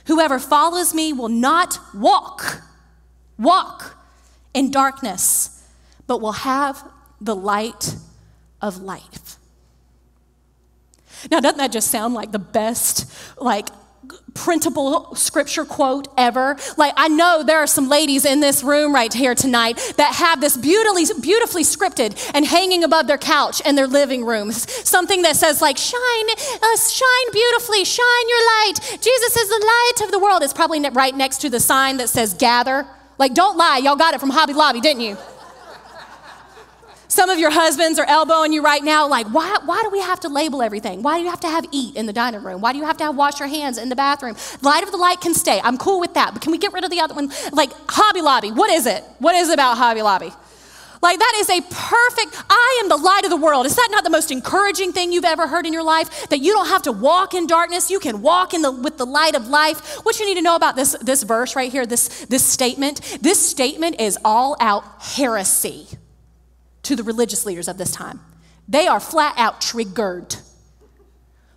Whoever 0.06 0.40
follows 0.40 0.94
me 0.94 1.14
will 1.14 1.30
not 1.30 1.80
walk, 1.94 2.62
walk 3.38 3.98
in 4.54 4.72
darkness, 4.72 5.64
but 6.08 6.22
will 6.22 6.32
have 6.32 6.84
the 7.20 7.36
light 7.36 7.96
of 8.62 8.82
life. 8.82 9.38
Now, 11.32 11.40
doesn't 11.40 11.58
that 11.58 11.72
just 11.72 11.90
sound 11.90 12.14
like 12.14 12.32
the 12.32 12.40
best, 12.40 13.12
like, 13.38 13.68
printable 14.38 15.16
scripture 15.16 15.66
quote 15.66 16.08
ever. 16.18 16.56
Like, 16.78 16.94
I 16.96 17.08
know 17.08 17.44
there 17.44 17.58
are 17.58 17.68
some 17.68 17.90
ladies 17.90 18.24
in 18.24 18.40
this 18.40 18.64
room 18.64 18.94
right 18.94 19.14
here 19.14 19.36
tonight 19.36 19.78
that 19.98 20.14
have 20.16 20.40
this 20.40 20.56
beautifully, 20.56 21.06
beautifully 21.20 21.64
scripted 21.64 22.16
and 22.34 22.46
hanging 22.46 22.84
above 22.84 23.08
their 23.08 23.18
couch 23.18 23.62
in 23.62 23.76
their 23.76 23.88
living 23.88 24.24
rooms. 24.24 24.72
Something 24.88 25.24
that 25.24 25.36
says, 25.36 25.62
like, 25.62 25.78
shine, 25.78 26.28
uh, 26.62 26.78
shine 26.78 27.32
beautifully, 27.34 27.84
shine 27.84 28.30
your 28.30 28.44
light. 28.56 28.76
Jesus 29.02 29.36
is 29.36 29.50
the 29.50 29.66
light 29.66 30.06
of 30.06 30.12
the 30.12 30.20
world. 30.20 30.44
It's 30.44 30.54
probably 30.54 30.88
right 30.90 31.16
next 31.16 31.40
to 31.42 31.50
the 31.50 31.60
sign 31.60 31.98
that 31.98 32.10
says 32.10 32.34
gather 32.34 32.86
Like, 33.18 33.34
don't 33.34 33.58
lie, 33.58 33.78
y'all 33.84 33.96
got 33.96 34.14
it 34.14 34.20
from 34.20 34.30
Hobby 34.30 34.54
Lobby, 34.54 34.80
didn't 34.80 35.02
you? 35.02 35.18
Some 37.18 37.32
of 37.32 37.40
your 37.40 37.50
husbands 37.50 37.98
are 37.98 38.06
elbowing 38.06 38.54
you 38.54 38.62
right 38.62 38.84
now, 38.84 39.08
like, 39.08 39.26
why, 39.34 39.58
why 39.66 39.82
do 39.82 39.90
we 39.90 40.02
have 40.02 40.20
to 40.20 40.30
label 40.30 40.62
everything? 40.62 41.02
Why 41.02 41.18
do 41.18 41.24
you 41.24 41.32
have 41.32 41.40
to 41.40 41.48
have 41.48 41.66
eat 41.72 41.96
in 41.96 42.06
the 42.06 42.14
dining 42.14 42.44
room? 42.44 42.62
Why 42.62 42.74
do 42.74 42.78
you 42.78 42.86
have 42.86 42.98
to 42.98 43.06
have 43.06 43.16
wash 43.16 43.40
your 43.40 43.48
hands 43.48 43.80
in 43.80 43.90
the 43.90 43.96
bathroom? 43.96 44.36
Light 44.62 44.84
of 44.84 44.92
the 44.92 44.98
light 44.98 45.20
can 45.20 45.34
stay. 45.34 45.60
I'm 45.64 45.80
cool 45.80 46.00
with 46.00 46.14
that, 46.14 46.34
but 46.34 46.44
can 46.44 46.52
we 46.52 46.60
get 46.60 46.74
rid 46.74 46.84
of 46.84 46.92
the 46.92 47.00
other 47.00 47.16
one? 47.16 47.32
Like, 47.54 47.72
Hobby 47.90 48.22
Lobby, 48.22 48.52
what 48.52 48.70
is 48.70 48.86
it? 48.86 49.04
What 49.18 49.34
is 49.34 49.50
it 49.50 49.56
about 49.56 49.80
Hobby 49.80 50.04
Lobby? 50.04 50.32
Like, 51.02 51.18
that 51.18 51.34
is 51.38 51.50
a 51.50 51.60
perfect, 51.62 52.40
I 52.52 52.82
am 52.84 52.90
the 52.90 52.98
light 52.98 53.24
of 53.24 53.32
the 53.32 53.38
world. 53.38 53.66
Is 53.66 53.76
that 53.76 53.88
not 53.90 54.04
the 54.04 54.12
most 54.12 54.30
encouraging 54.30 54.94
thing 54.94 55.12
you've 55.12 55.26
ever 55.26 55.48
heard 55.48 55.66
in 55.66 55.74
your 55.74 55.82
life? 55.82 56.30
That 56.30 56.42
you 56.42 56.54
don't 56.54 56.68
have 56.68 56.84
to 56.84 56.92
walk 56.92 57.34
in 57.34 57.48
darkness, 57.48 57.90
you 57.90 58.00
can 58.00 58.22
walk 58.22 58.54
in 58.54 58.62
the, 58.62 58.70
with 58.72 59.00
the 59.00 59.08
light 59.08 59.34
of 59.34 59.48
life. 59.48 60.06
What 60.06 60.20
you 60.20 60.28
need 60.28 60.36
to 60.36 60.44
know 60.44 60.56
about 60.56 60.76
this, 60.76 60.96
this 61.02 61.24
verse 61.24 61.56
right 61.56 61.72
here, 61.72 61.88
this, 61.88 62.28
this 62.28 62.46
statement, 62.46 63.18
this 63.22 63.44
statement 63.44 64.00
is 64.00 64.20
all 64.24 64.56
out 64.60 64.84
heresy 65.02 65.88
to 66.88 66.96
the 66.96 67.04
religious 67.04 67.46
leaders 67.46 67.68
of 67.68 67.78
this 67.78 67.92
time. 67.92 68.22
They 68.68 68.88
are 68.88 69.00
flat 69.00 69.34
out 69.38 69.60
triggered. 69.60 70.36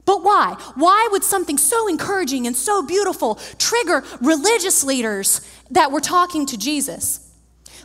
But 0.04 0.24
why? 0.24 0.56
Why 0.74 1.08
would 1.12 1.22
something 1.22 1.56
so 1.56 1.86
encouraging 1.86 2.48
and 2.48 2.56
so 2.56 2.82
beautiful 2.82 3.36
trigger 3.58 4.02
religious 4.20 4.82
leaders 4.82 5.40
that 5.70 5.92
were 5.92 6.00
talking 6.00 6.46
to 6.46 6.58
Jesus? 6.58 7.29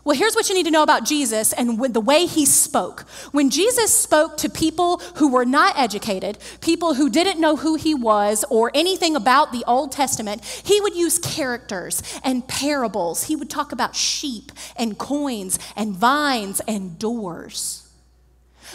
Well, 0.05 0.15
here's 0.15 0.35
what 0.35 0.49
you 0.49 0.53
need 0.53 0.67
to 0.67 0.71
know 0.71 0.83
about 0.83 1.03
Jesus 1.03 1.51
and 1.51 1.81
the 1.91 1.99
way 1.99 2.27
he 2.27 2.45
spoke. 2.45 3.07
When 3.31 3.49
Jesus 3.49 3.91
spoke 3.91 4.37
to 4.37 4.49
people 4.49 4.99
who 5.15 5.31
were 5.31 5.45
not 5.45 5.79
educated, 5.79 6.37
people 6.61 6.93
who 6.93 7.09
didn't 7.09 7.41
know 7.41 7.55
who 7.55 7.73
he 7.73 7.95
was 7.95 8.45
or 8.51 8.69
anything 8.75 9.15
about 9.15 9.51
the 9.51 9.63
Old 9.65 9.91
Testament, 9.91 10.45
he 10.45 10.79
would 10.79 10.95
use 10.95 11.17
characters 11.17 12.03
and 12.23 12.47
parables. 12.47 13.23
He 13.23 13.35
would 13.35 13.49
talk 13.49 13.71
about 13.71 13.95
sheep 13.95 14.51
and 14.77 14.95
coins 14.95 15.57
and 15.75 15.95
vines 15.95 16.61
and 16.67 16.99
doors. 16.99 17.89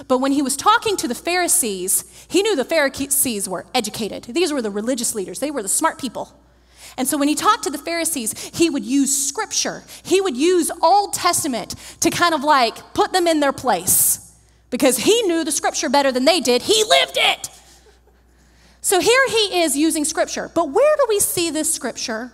But 0.08 0.18
when 0.18 0.32
he 0.32 0.42
was 0.42 0.56
talking 0.56 0.96
to 0.96 1.06
the 1.06 1.14
Pharisees, 1.14 2.26
he 2.28 2.42
knew 2.42 2.56
the 2.56 2.64
Pharisees 2.64 3.48
were 3.48 3.66
educated. 3.72 4.24
These 4.24 4.52
were 4.52 4.62
the 4.62 4.70
religious 4.70 5.14
leaders, 5.14 5.38
they 5.38 5.52
were 5.52 5.62
the 5.62 5.68
smart 5.68 6.00
people. 6.00 6.39
And 7.00 7.08
so 7.08 7.16
when 7.16 7.28
he 7.28 7.34
talked 7.34 7.64
to 7.64 7.70
the 7.70 7.78
Pharisees, 7.78 8.38
he 8.52 8.68
would 8.68 8.84
use 8.84 9.26
scripture. 9.26 9.84
He 10.02 10.20
would 10.20 10.36
use 10.36 10.70
Old 10.82 11.14
Testament 11.14 11.74
to 12.00 12.10
kind 12.10 12.34
of 12.34 12.44
like 12.44 12.92
put 12.92 13.10
them 13.14 13.26
in 13.26 13.40
their 13.40 13.54
place 13.54 14.36
because 14.68 14.98
he 14.98 15.22
knew 15.22 15.42
the 15.42 15.50
scripture 15.50 15.88
better 15.88 16.12
than 16.12 16.26
they 16.26 16.40
did. 16.40 16.60
He 16.60 16.84
lived 16.84 17.16
it. 17.16 17.48
So 18.82 19.00
here 19.00 19.28
he 19.28 19.62
is 19.62 19.78
using 19.78 20.04
scripture. 20.04 20.50
But 20.54 20.72
where 20.72 20.96
do 20.98 21.06
we 21.08 21.20
see 21.20 21.48
this 21.48 21.72
scripture 21.72 22.32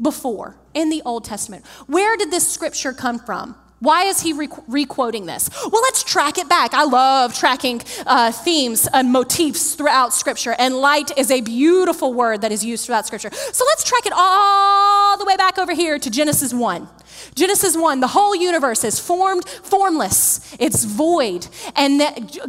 before 0.00 0.56
in 0.72 0.88
the 0.88 1.02
Old 1.04 1.24
Testament? 1.24 1.66
Where 1.86 2.16
did 2.16 2.30
this 2.30 2.50
scripture 2.50 2.94
come 2.94 3.18
from? 3.18 3.56
Why 3.80 4.04
is 4.04 4.20
he 4.20 4.32
re- 4.32 4.84
quoting 4.84 5.26
this? 5.26 5.48
Well, 5.70 5.82
let's 5.82 6.02
track 6.02 6.36
it 6.38 6.48
back. 6.48 6.74
I 6.74 6.84
love 6.84 7.32
tracking 7.34 7.80
uh, 8.06 8.32
themes 8.32 8.88
and 8.92 9.12
motifs 9.12 9.74
throughout 9.74 10.12
Scripture, 10.12 10.56
and 10.58 10.74
light 10.74 11.16
is 11.16 11.30
a 11.30 11.40
beautiful 11.40 12.12
word 12.12 12.40
that 12.40 12.50
is 12.50 12.64
used 12.64 12.86
throughout 12.86 13.06
Scripture. 13.06 13.30
So 13.32 13.64
let's 13.66 13.84
track 13.84 14.04
it 14.04 14.12
all 14.16 15.16
the 15.16 15.24
way 15.24 15.36
back 15.36 15.58
over 15.58 15.72
here 15.72 15.98
to 15.98 16.10
Genesis 16.10 16.52
1. 16.52 16.88
Genesis 17.36 17.76
1, 17.76 18.00
the 18.00 18.08
whole 18.08 18.34
universe 18.34 18.82
is 18.82 18.98
formed, 18.98 19.48
formless, 19.48 20.56
it's 20.58 20.84
void, 20.84 21.46
and 21.76 22.02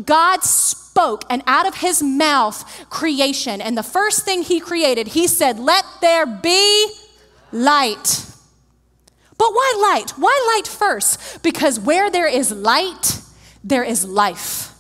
God 0.05 0.43
spoke, 0.43 1.25
and 1.29 1.43
out 1.45 1.67
of 1.67 1.75
his 1.75 2.01
mouth, 2.01 2.89
creation. 2.89 3.61
And 3.61 3.77
the 3.77 3.83
first 3.83 4.25
thing 4.25 4.41
he 4.41 4.59
created, 4.59 5.09
he 5.09 5.27
said, 5.27 5.59
Let 5.59 5.85
there 6.01 6.25
be 6.25 6.91
light. 7.51 8.28
But 9.39 9.53
why 9.53 9.95
light? 9.95 10.11
Why 10.17 10.53
light 10.53 10.67
first? 10.67 11.41
Because 11.41 11.79
where 11.79 12.11
there 12.11 12.27
is 12.27 12.51
light, 12.51 13.21
there 13.63 13.83
is 13.83 14.05
life. 14.05 14.73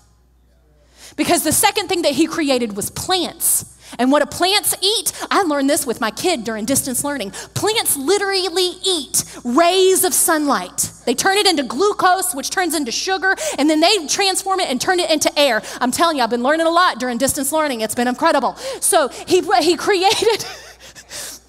Because 1.15 1.43
the 1.43 1.53
second 1.53 1.87
thing 1.87 2.01
that 2.03 2.11
he 2.11 2.27
created 2.27 2.75
was 2.75 2.89
plants. 2.89 3.77
And 3.97 4.11
what 4.11 4.19
do 4.19 4.37
plants 4.37 4.75
eat? 4.81 5.13
I 5.31 5.43
learned 5.43 5.69
this 5.69 5.87
with 5.87 5.99
my 6.01 6.11
kid 6.11 6.43
during 6.43 6.65
distance 6.65 7.03
learning. 7.03 7.31
Plants 7.53 7.95
literally 7.97 8.73
eat 8.85 9.23
rays 9.43 10.03
of 10.03 10.13
sunlight. 10.13 10.91
They 11.05 11.15
turn 11.15 11.37
it 11.37 11.47
into 11.47 11.63
glucose, 11.63 12.35
which 12.35 12.49
turns 12.49 12.75
into 12.75 12.91
sugar, 12.91 13.35
and 13.57 13.69
then 13.69 13.79
they 13.79 14.07
transform 14.07 14.59
it 14.59 14.69
and 14.69 14.79
turn 14.79 14.99
it 14.99 15.09
into 15.09 15.37
air. 15.39 15.61
I'm 15.79 15.91
telling 15.91 16.17
you, 16.17 16.23
I've 16.23 16.29
been 16.29 16.43
learning 16.43 16.67
a 16.67 16.71
lot 16.71 16.99
during 16.99 17.17
distance 17.17 17.51
learning. 17.51 17.81
It's 17.81 17.95
been 17.95 18.09
incredible. 18.09 18.55
So 18.81 19.07
he, 19.07 19.41
he 19.61 19.77
created. 19.77 20.45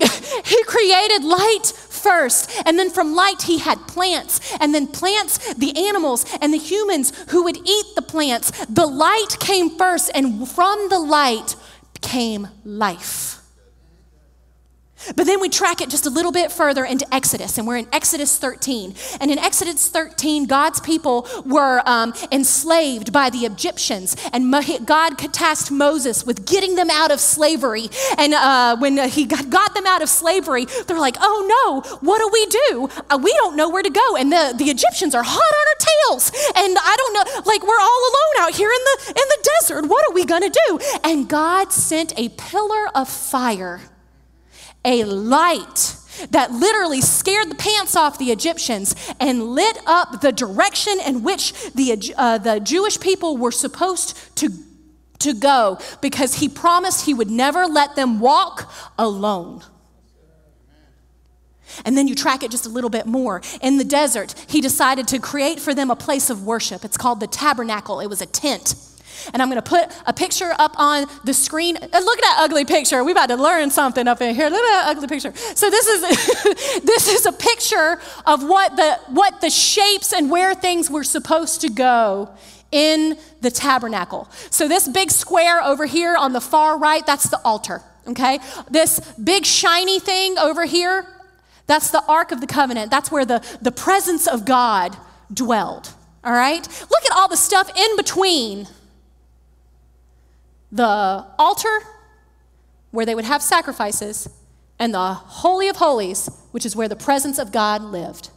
he 0.44 0.64
created 0.64 1.24
light 1.24 1.72
first. 2.02 2.50
And 2.66 2.78
then 2.78 2.90
from 2.90 3.14
light, 3.14 3.42
he 3.42 3.58
had 3.58 3.78
plants. 3.86 4.40
And 4.60 4.74
then 4.74 4.86
plants, 4.86 5.54
the 5.54 5.88
animals, 5.88 6.24
and 6.40 6.52
the 6.52 6.58
humans 6.58 7.12
who 7.30 7.44
would 7.44 7.56
eat 7.56 7.86
the 7.94 8.02
plants. 8.02 8.50
The 8.66 8.86
light 8.86 9.36
came 9.38 9.70
first, 9.70 10.10
and 10.14 10.48
from 10.48 10.88
the 10.88 10.98
light 10.98 11.56
came 12.00 12.48
life. 12.64 13.39
But 15.16 15.26
then 15.26 15.40
we 15.40 15.48
track 15.48 15.80
it 15.80 15.90
just 15.90 16.06
a 16.06 16.10
little 16.10 16.32
bit 16.32 16.52
further 16.52 16.84
into 16.84 17.12
Exodus, 17.14 17.58
and 17.58 17.66
we're 17.66 17.78
in 17.78 17.88
Exodus 17.92 18.36
13. 18.38 18.94
And 19.20 19.30
in 19.30 19.38
Exodus 19.38 19.88
13, 19.88 20.46
God's 20.46 20.80
people 20.80 21.26
were 21.44 21.82
um, 21.86 22.14
enslaved 22.30 23.12
by 23.12 23.30
the 23.30 23.40
Egyptians, 23.40 24.16
and 24.32 24.50
God 24.86 25.18
tasked 25.32 25.70
Moses 25.70 26.24
with 26.24 26.46
getting 26.46 26.74
them 26.74 26.90
out 26.90 27.10
of 27.10 27.20
slavery. 27.20 27.88
And 28.18 28.34
uh, 28.34 28.76
when 28.76 29.08
he 29.08 29.24
got 29.24 29.74
them 29.74 29.86
out 29.86 30.02
of 30.02 30.08
slavery, 30.08 30.66
they're 30.86 30.98
like, 30.98 31.16
oh 31.20 31.82
no, 31.84 31.96
what 32.00 32.18
do 32.18 32.28
we 32.32 32.46
do? 32.46 32.88
Uh, 33.08 33.18
we 33.22 33.32
don't 33.34 33.56
know 33.56 33.68
where 33.68 33.82
to 33.82 33.90
go. 33.90 34.16
And 34.16 34.30
the, 34.30 34.54
the 34.56 34.70
Egyptians 34.70 35.14
are 35.14 35.22
hot 35.24 35.36
on 35.36 35.64
our 35.70 35.78
tails. 36.10 36.30
And 36.56 36.76
I 36.78 36.94
don't 36.96 37.14
know, 37.14 37.42
like 37.50 37.62
we're 37.62 37.80
all 37.80 38.02
alone 38.10 38.46
out 38.46 38.54
here 38.54 38.70
in 38.70 38.80
the, 38.84 39.08
in 39.08 39.14
the 39.14 39.48
desert. 39.60 39.86
What 39.86 40.08
are 40.08 40.12
we 40.12 40.24
gonna 40.24 40.50
do? 40.50 40.78
And 41.04 41.28
God 41.28 41.72
sent 41.72 42.18
a 42.18 42.28
pillar 42.30 42.88
of 42.94 43.08
fire 43.08 43.80
a 44.84 45.04
light 45.04 45.96
that 46.30 46.52
literally 46.52 47.00
scared 47.00 47.50
the 47.50 47.54
pants 47.54 47.96
off 47.96 48.18
the 48.18 48.30
Egyptians 48.30 48.94
and 49.18 49.42
lit 49.42 49.78
up 49.86 50.20
the 50.20 50.32
direction 50.32 50.98
in 51.06 51.22
which 51.22 51.52
the, 51.72 52.14
uh, 52.16 52.38
the 52.38 52.60
Jewish 52.60 52.98
people 53.00 53.36
were 53.36 53.52
supposed 53.52 54.36
to, 54.36 54.50
to 55.20 55.34
go 55.34 55.78
because 56.00 56.34
he 56.34 56.48
promised 56.48 57.06
he 57.06 57.14
would 57.14 57.30
never 57.30 57.66
let 57.66 57.96
them 57.96 58.20
walk 58.20 58.72
alone. 58.98 59.62
And 61.84 61.96
then 61.96 62.08
you 62.08 62.14
track 62.14 62.42
it 62.42 62.50
just 62.50 62.66
a 62.66 62.68
little 62.68 62.90
bit 62.90 63.06
more. 63.06 63.40
In 63.62 63.78
the 63.78 63.84
desert, 63.84 64.34
he 64.48 64.60
decided 64.60 65.06
to 65.08 65.18
create 65.18 65.60
for 65.60 65.72
them 65.72 65.90
a 65.90 65.96
place 65.96 66.28
of 66.28 66.44
worship. 66.44 66.84
It's 66.84 66.96
called 66.96 67.20
the 67.20 67.26
tabernacle, 67.26 68.00
it 68.00 68.08
was 68.08 68.20
a 68.20 68.26
tent. 68.26 68.74
And 69.32 69.42
I'm 69.42 69.48
going 69.48 69.62
to 69.62 69.68
put 69.68 69.88
a 70.06 70.12
picture 70.12 70.52
up 70.58 70.78
on 70.78 71.06
the 71.24 71.34
screen. 71.34 71.76
And 71.76 71.92
look 71.92 72.18
at 72.18 72.22
that 72.22 72.36
ugly 72.40 72.64
picture. 72.64 73.04
We're 73.04 73.12
about 73.12 73.28
to 73.28 73.36
learn 73.36 73.70
something 73.70 74.06
up 74.08 74.20
in 74.20 74.34
here. 74.34 74.48
Look 74.48 74.62
at 74.62 74.84
that 74.84 74.96
ugly 74.96 75.08
picture. 75.08 75.32
So 75.34 75.70
this 75.70 75.86
is 75.86 76.00
this 76.82 77.08
is 77.08 77.26
a 77.26 77.32
picture 77.32 78.00
of 78.26 78.42
what 78.42 78.76
the 78.76 78.98
what 79.08 79.40
the 79.40 79.50
shapes 79.50 80.12
and 80.12 80.30
where 80.30 80.54
things 80.54 80.90
were 80.90 81.04
supposed 81.04 81.60
to 81.62 81.70
go 81.70 82.30
in 82.72 83.18
the 83.40 83.50
tabernacle. 83.50 84.28
So 84.50 84.68
this 84.68 84.88
big 84.88 85.10
square 85.10 85.62
over 85.62 85.86
here 85.86 86.16
on 86.16 86.32
the 86.32 86.40
far 86.40 86.78
right, 86.78 87.04
that's 87.04 87.28
the 87.28 87.40
altar. 87.44 87.82
Okay? 88.08 88.38
This 88.70 89.00
big 89.12 89.44
shiny 89.44 90.00
thing 90.00 90.38
over 90.38 90.64
here, 90.64 91.06
that's 91.66 91.90
the 91.90 92.02
Ark 92.06 92.32
of 92.32 92.40
the 92.40 92.46
Covenant. 92.46 92.90
That's 92.90 93.10
where 93.10 93.24
the, 93.24 93.44
the 93.60 93.72
presence 93.72 94.26
of 94.26 94.44
God 94.44 94.96
dwelled. 95.32 95.92
All 96.24 96.32
right? 96.32 96.66
Look 96.66 97.04
at 97.04 97.12
all 97.12 97.28
the 97.28 97.36
stuff 97.36 97.70
in 97.76 97.96
between 97.96 98.66
the 100.72 101.26
altar 101.38 101.80
where 102.90 103.06
they 103.06 103.14
would 103.14 103.24
have 103.24 103.42
sacrifices 103.42 104.28
and 104.78 104.94
the 104.94 105.14
Holy 105.14 105.68
of 105.68 105.76
Holies, 105.76 106.28
which 106.52 106.64
is 106.64 106.74
where 106.74 106.88
the 106.88 106.96
presence 106.96 107.38
of 107.38 107.52
God 107.52 107.82
lived. 107.82 108.30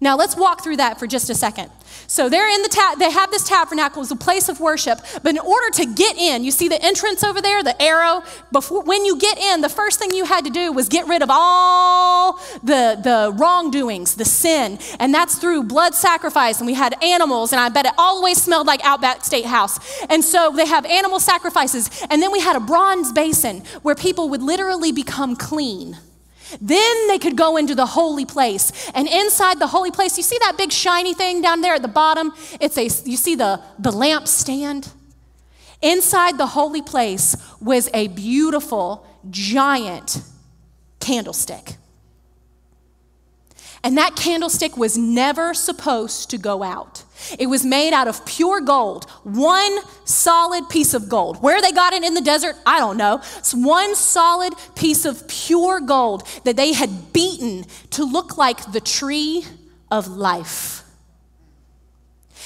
Now 0.00 0.16
let's 0.16 0.36
walk 0.36 0.62
through 0.62 0.76
that 0.76 0.98
for 0.98 1.06
just 1.06 1.30
a 1.30 1.34
second. 1.34 1.70
So 2.06 2.28
they're 2.28 2.48
in 2.48 2.62
the 2.62 2.68
ta- 2.68 2.96
they 2.98 3.10
have 3.10 3.30
this 3.30 3.48
tabernacle 3.48 4.02
as 4.02 4.10
a 4.10 4.16
place 4.16 4.48
of 4.48 4.60
worship, 4.60 5.00
but 5.22 5.30
in 5.30 5.38
order 5.38 5.70
to 5.74 5.86
get 5.86 6.16
in, 6.16 6.44
you 6.44 6.50
see 6.50 6.68
the 6.68 6.82
entrance 6.82 7.24
over 7.24 7.40
there, 7.40 7.62
the 7.62 7.80
arrow. 7.82 8.22
Before 8.52 8.82
when 8.82 9.04
you 9.04 9.18
get 9.18 9.38
in, 9.38 9.60
the 9.60 9.68
first 9.68 9.98
thing 9.98 10.12
you 10.12 10.24
had 10.24 10.44
to 10.44 10.50
do 10.50 10.72
was 10.72 10.88
get 10.88 11.06
rid 11.06 11.22
of 11.22 11.28
all 11.30 12.34
the 12.62 12.98
the 13.02 13.32
wrongdoings, 13.36 14.14
the 14.14 14.24
sin, 14.24 14.78
and 14.98 15.12
that's 15.12 15.38
through 15.38 15.64
blood 15.64 15.94
sacrifice. 15.94 16.58
And 16.58 16.66
we 16.66 16.74
had 16.74 17.02
animals, 17.02 17.52
and 17.52 17.60
I 17.60 17.68
bet 17.68 17.86
it 17.86 17.92
always 17.98 18.40
smelled 18.42 18.66
like 18.66 18.84
Outback 18.84 19.20
Steakhouse. 19.20 19.78
And 20.08 20.24
so 20.24 20.52
they 20.54 20.66
have 20.66 20.84
animal 20.86 21.20
sacrifices, 21.20 21.90
and 22.10 22.22
then 22.22 22.32
we 22.32 22.40
had 22.40 22.56
a 22.56 22.60
bronze 22.60 23.12
basin 23.12 23.62
where 23.82 23.94
people 23.94 24.28
would 24.28 24.42
literally 24.42 24.92
become 24.92 25.36
clean. 25.36 25.98
Then 26.60 27.08
they 27.08 27.18
could 27.18 27.36
go 27.36 27.56
into 27.56 27.74
the 27.74 27.86
holy 27.86 28.24
place. 28.24 28.90
And 28.94 29.08
inside 29.08 29.58
the 29.58 29.66
holy 29.66 29.90
place, 29.90 30.16
you 30.16 30.22
see 30.22 30.38
that 30.40 30.56
big 30.56 30.72
shiny 30.72 31.14
thing 31.14 31.42
down 31.42 31.60
there 31.60 31.74
at 31.74 31.82
the 31.82 31.88
bottom? 31.88 32.32
It's 32.60 32.78
a 32.78 32.84
you 32.84 33.16
see 33.16 33.34
the 33.34 33.60
the 33.78 33.92
lamp 33.92 34.28
stand? 34.28 34.92
Inside 35.82 36.38
the 36.38 36.46
holy 36.46 36.82
place 36.82 37.36
was 37.60 37.90
a 37.92 38.08
beautiful 38.08 39.06
giant 39.30 40.22
candlestick. 41.00 41.76
And 43.84 43.96
that 43.98 44.16
candlestick 44.16 44.76
was 44.76 44.96
never 44.98 45.54
supposed 45.54 46.30
to 46.30 46.38
go 46.38 46.62
out. 46.62 47.04
It 47.38 47.46
was 47.46 47.64
made 47.64 47.92
out 47.92 48.08
of 48.08 48.24
pure 48.26 48.60
gold, 48.60 49.10
one 49.22 49.78
solid 50.04 50.68
piece 50.68 50.94
of 50.94 51.08
gold. 51.08 51.42
Where 51.42 51.60
they 51.60 51.72
got 51.72 51.92
it 51.92 52.04
in 52.04 52.14
the 52.14 52.20
desert, 52.20 52.56
I 52.66 52.78
don't 52.78 52.96
know. 52.96 53.20
It's 53.38 53.54
one 53.54 53.94
solid 53.94 54.52
piece 54.74 55.04
of 55.04 55.26
pure 55.26 55.80
gold 55.80 56.26
that 56.44 56.56
they 56.56 56.72
had 56.72 57.12
beaten 57.12 57.64
to 57.90 58.04
look 58.04 58.36
like 58.36 58.72
the 58.72 58.80
tree 58.80 59.44
of 59.90 60.08
life. 60.08 60.82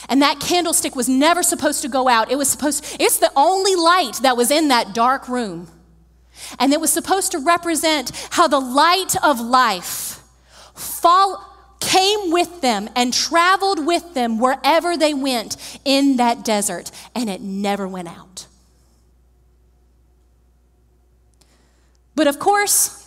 And 0.09 0.23
that 0.23 0.41
candlestick 0.41 0.97
was 0.97 1.09
never 1.09 1.43
supposed 1.43 1.83
to 1.83 1.89
go 1.89 2.09
out. 2.09 2.31
It 2.31 2.37
was 2.37 2.49
supposed, 2.49 2.85
it's 2.99 3.19
the 3.19 3.31
only 3.37 3.75
light 3.75 4.21
that 4.23 4.37
was 4.37 4.51
in 4.51 4.69
that 4.69 4.95
dark 4.95 5.29
room. 5.29 5.69
And 6.59 6.73
it 6.73 6.81
was 6.81 6.93
supposed 6.93 7.33
to 7.33 7.39
represent 7.39 8.11
how 8.31 8.49
the 8.49 8.61
light 8.61 9.15
of 9.23 9.41
life 9.41 10.23
fall, 10.75 11.50
came 11.81 12.31
with 12.31 12.61
them 12.61 12.89
and 12.95 13.13
traveled 13.13 13.85
with 13.85 14.15
them 14.15 14.39
wherever 14.39 14.97
they 14.97 15.15
went 15.15 15.57
in 15.85 16.17
that 16.19 16.45
desert, 16.45 16.91
and 17.15 17.29
it 17.29 17.41
never 17.41 17.89
went 17.89 18.09
out. 18.09 18.47
But 22.15 22.27
of 22.27 22.39
course, 22.39 23.01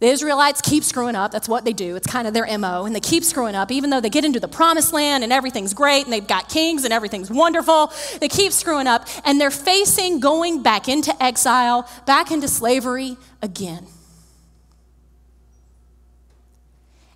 the 0.00 0.06
Israelites 0.06 0.60
keep 0.60 0.84
screwing 0.84 1.16
up. 1.16 1.32
That's 1.32 1.48
what 1.48 1.64
they 1.64 1.72
do. 1.72 1.96
It's 1.96 2.06
kind 2.06 2.28
of 2.28 2.34
their 2.34 2.46
MO. 2.58 2.84
And 2.84 2.94
they 2.94 3.00
keep 3.00 3.24
screwing 3.24 3.56
up, 3.56 3.72
even 3.72 3.90
though 3.90 4.00
they 4.00 4.10
get 4.10 4.24
into 4.24 4.38
the 4.38 4.48
promised 4.48 4.92
land 4.92 5.24
and 5.24 5.32
everything's 5.32 5.74
great 5.74 6.04
and 6.04 6.12
they've 6.12 6.26
got 6.26 6.48
kings 6.48 6.84
and 6.84 6.92
everything's 6.92 7.30
wonderful. 7.30 7.92
They 8.20 8.28
keep 8.28 8.52
screwing 8.52 8.86
up 8.86 9.08
and 9.24 9.40
they're 9.40 9.50
facing 9.50 10.20
going 10.20 10.62
back 10.62 10.88
into 10.88 11.20
exile, 11.22 11.88
back 12.06 12.30
into 12.30 12.46
slavery 12.46 13.16
again. 13.42 13.86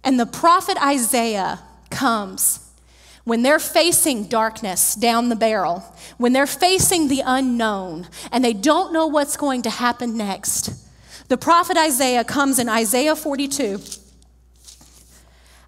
And 0.05 0.19
the 0.19 0.27
prophet 0.27 0.77
Isaiah 0.83 1.61
comes 1.91 2.59
when 3.25 3.43
they're 3.43 3.61
facing 3.61 4.25
darkness 4.25 4.95
down 4.95 5.29
the 5.29 5.37
barrel, 5.37 5.85
when 6.19 6.33
they're 6.33 6.47
facing 6.47 7.09
the 7.09 7.23
unknown, 7.25 8.09
and 8.33 8.45
they 8.45 8.53
don't 8.53 8.93
know 8.93 9.07
what's 9.07 9.37
going 9.37 9.63
to 9.63 9.71
happen 9.71 10.17
next. 10.17 10.75
The 11.29 11.39
prophet 11.39 11.77
Isaiah 11.77 12.25
comes 12.25 12.59
in 12.59 12.69
Isaiah 12.69 13.15
42. 13.15 13.81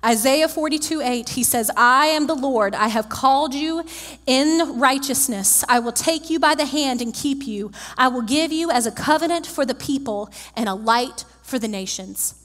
Isaiah 0.04 0.48
42, 0.48 1.00
8, 1.00 1.28
he 1.30 1.42
says, 1.42 1.70
I 1.76 2.06
am 2.06 2.26
the 2.26 2.34
Lord. 2.34 2.74
I 2.74 2.88
have 2.88 3.08
called 3.08 3.54
you 3.54 3.84
in 4.26 4.78
righteousness. 4.78 5.64
I 5.66 5.78
will 5.78 5.92
take 5.92 6.28
you 6.28 6.38
by 6.38 6.54
the 6.54 6.66
hand 6.66 7.00
and 7.00 7.14
keep 7.14 7.46
you. 7.46 7.72
I 7.96 8.08
will 8.08 8.20
give 8.20 8.52
you 8.52 8.70
as 8.70 8.84
a 8.84 8.92
covenant 8.92 9.46
for 9.46 9.64
the 9.64 9.74
people 9.74 10.30
and 10.54 10.68
a 10.68 10.74
light 10.74 11.24
for 11.42 11.58
the 11.58 11.68
nations. 11.68 12.43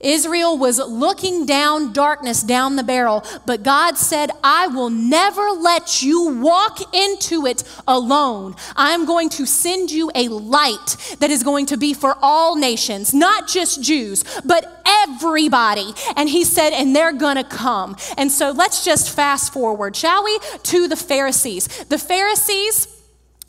Israel 0.00 0.58
was 0.58 0.78
looking 0.78 1.46
down 1.46 1.92
darkness 1.92 2.42
down 2.42 2.76
the 2.76 2.82
barrel, 2.82 3.24
but 3.46 3.62
God 3.62 3.96
said, 3.96 4.30
I 4.44 4.66
will 4.66 4.90
never 4.90 5.50
let 5.50 6.02
you 6.02 6.36
walk 6.36 6.94
into 6.94 7.46
it 7.46 7.64
alone. 7.88 8.54
I'm 8.76 9.06
going 9.06 9.30
to 9.30 9.46
send 9.46 9.90
you 9.90 10.10
a 10.14 10.28
light 10.28 11.16
that 11.20 11.30
is 11.30 11.42
going 11.42 11.66
to 11.66 11.78
be 11.78 11.94
for 11.94 12.16
all 12.20 12.56
nations, 12.56 13.14
not 13.14 13.48
just 13.48 13.82
Jews, 13.82 14.22
but 14.44 14.82
everybody. 14.86 15.94
And 16.14 16.28
he 16.28 16.44
said, 16.44 16.74
and 16.74 16.94
they're 16.94 17.12
going 17.12 17.36
to 17.36 17.44
come. 17.44 17.96
And 18.18 18.30
so 18.30 18.50
let's 18.50 18.84
just 18.84 19.14
fast 19.14 19.52
forward, 19.52 19.96
shall 19.96 20.24
we, 20.24 20.38
to 20.64 20.88
the 20.88 20.96
Pharisees. 20.96 21.84
The 21.84 21.98
Pharisees 21.98 22.88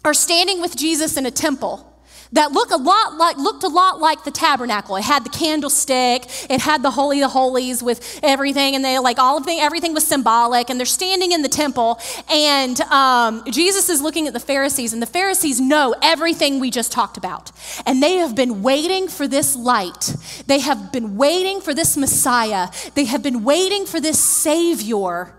are 0.05 0.13
standing 0.13 0.61
with 0.61 0.77
Jesus 0.77 1.17
in 1.17 1.25
a 1.25 1.31
temple 1.31 1.96
that 2.33 2.51
look 2.51 2.71
a 2.71 2.77
lot 2.77 3.17
like, 3.17 3.37
looked 3.37 3.63
a 3.63 3.67
lot 3.67 3.99
like 3.99 4.23
the 4.23 4.31
tabernacle. 4.31 4.95
It 4.95 5.03
had 5.03 5.23
the 5.23 5.29
candlestick, 5.29 6.25
it 6.49 6.61
had 6.61 6.83
the 6.83 6.91
holy 6.91 7.21
of 7.23 7.31
holies 7.31 7.81
with 7.81 8.19
everything, 8.23 8.75
and 8.75 8.83
they 8.83 8.99
like 8.99 9.19
all 9.19 9.37
of 9.37 9.45
the 9.45 9.59
everything 9.59 9.93
was 9.93 10.05
symbolic. 10.05 10.69
And 10.69 10.79
they're 10.79 10.85
standing 10.85 11.31
in 11.31 11.41
the 11.41 11.49
temple, 11.49 11.99
and 12.29 12.79
um, 12.81 13.43
Jesus 13.49 13.89
is 13.89 14.01
looking 14.01 14.27
at 14.27 14.33
the 14.33 14.39
Pharisees, 14.39 14.93
and 14.93 15.01
the 15.01 15.07
Pharisees 15.07 15.59
know 15.59 15.95
everything 16.01 16.59
we 16.59 16.71
just 16.71 16.91
talked 16.91 17.17
about, 17.17 17.51
and 17.85 18.01
they 18.01 18.15
have 18.15 18.35
been 18.35 18.61
waiting 18.61 19.07
for 19.07 19.27
this 19.27 19.55
light. 19.55 20.15
They 20.47 20.59
have 20.59 20.91
been 20.91 21.17
waiting 21.17 21.61
for 21.61 21.73
this 21.73 21.97
Messiah. 21.97 22.69
They 22.95 23.05
have 23.05 23.23
been 23.23 23.43
waiting 23.43 23.85
for 23.85 23.99
this 23.99 24.19
Savior 24.19 25.33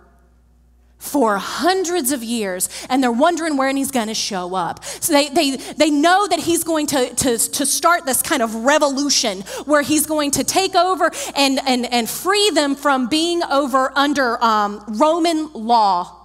for 0.99 1.39
hundreds 1.39 2.13
of 2.13 2.23
years 2.23 2.69
and 2.91 3.03
they're 3.03 3.13
wondering 3.13 3.57
when 3.57 3.77
he's 3.77 3.91
going 3.91 4.09
to 4.09 4.15
show 4.15 4.55
up. 4.55 4.85
So 4.85 5.13
they, 5.13 5.29
they, 5.29 5.57
they 5.57 5.91
know 5.91 6.27
that 6.27 6.41
he's 6.41 6.65
going 6.65 6.87
to, 6.89 7.15
to, 7.15 7.39
to 7.39 7.67
start 7.67 8.05
this 8.05 8.21
kind 8.21 8.43
of 8.43 8.55
revolution 8.55 9.43
where 9.65 9.83
he's 9.83 10.07
going 10.07 10.33
to 10.33 10.45
take 10.45 10.75
over 10.75 11.11
and, 11.37 11.61
and, 11.67 11.87
and 11.87 12.09
free 12.09 12.51
them 12.51 12.75
from 12.75 13.09
being 13.09 13.43
over 13.45 13.93
under 13.97 14.43
um, 14.43 14.85
Roman 14.89 15.53
law. 15.53 16.18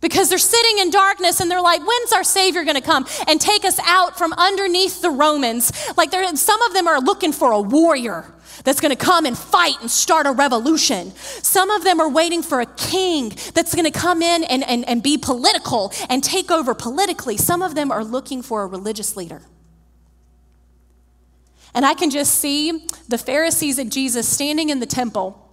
Because 0.00 0.28
they're 0.28 0.38
sitting 0.38 0.78
in 0.78 0.90
darkness 0.90 1.40
and 1.40 1.50
they're 1.50 1.60
like, 1.60 1.80
when's 1.86 2.12
our 2.12 2.24
Savior 2.24 2.64
gonna 2.64 2.80
come 2.80 3.06
and 3.28 3.40
take 3.40 3.64
us 3.64 3.78
out 3.84 4.16
from 4.16 4.32
underneath 4.34 5.02
the 5.02 5.10
Romans? 5.10 5.72
Like, 5.96 6.12
some 6.36 6.62
of 6.62 6.72
them 6.72 6.88
are 6.88 7.00
looking 7.00 7.32
for 7.32 7.52
a 7.52 7.60
warrior 7.60 8.32
that's 8.64 8.80
going 8.80 8.90
to 8.90 9.04
come 9.04 9.26
and 9.26 9.36
fight 9.36 9.80
and 9.80 9.90
start 9.90 10.26
a 10.26 10.32
revolution. 10.32 11.12
Some 11.16 11.70
of 11.70 11.84
them 11.84 12.00
are 12.00 12.08
waiting 12.08 12.42
for 12.42 12.60
a 12.60 12.66
king 12.66 13.30
that's 13.54 13.74
going 13.74 13.90
to 13.90 13.90
come 13.90 14.22
in 14.22 14.44
and, 14.44 14.62
and, 14.64 14.86
and 14.88 15.02
be 15.02 15.16
political 15.16 15.92
and 16.08 16.22
take 16.22 16.50
over 16.50 16.74
politically. 16.74 17.36
Some 17.36 17.62
of 17.62 17.74
them 17.74 17.90
are 17.90 18.04
looking 18.04 18.42
for 18.42 18.62
a 18.62 18.66
religious 18.66 19.16
leader. 19.16 19.42
And 21.74 21.86
I 21.86 21.94
can 21.94 22.10
just 22.10 22.34
see 22.34 22.86
the 23.08 23.18
Pharisees 23.18 23.78
and 23.78 23.92
Jesus 23.92 24.28
standing 24.28 24.70
in 24.70 24.80
the 24.80 24.86
temple. 24.86 25.49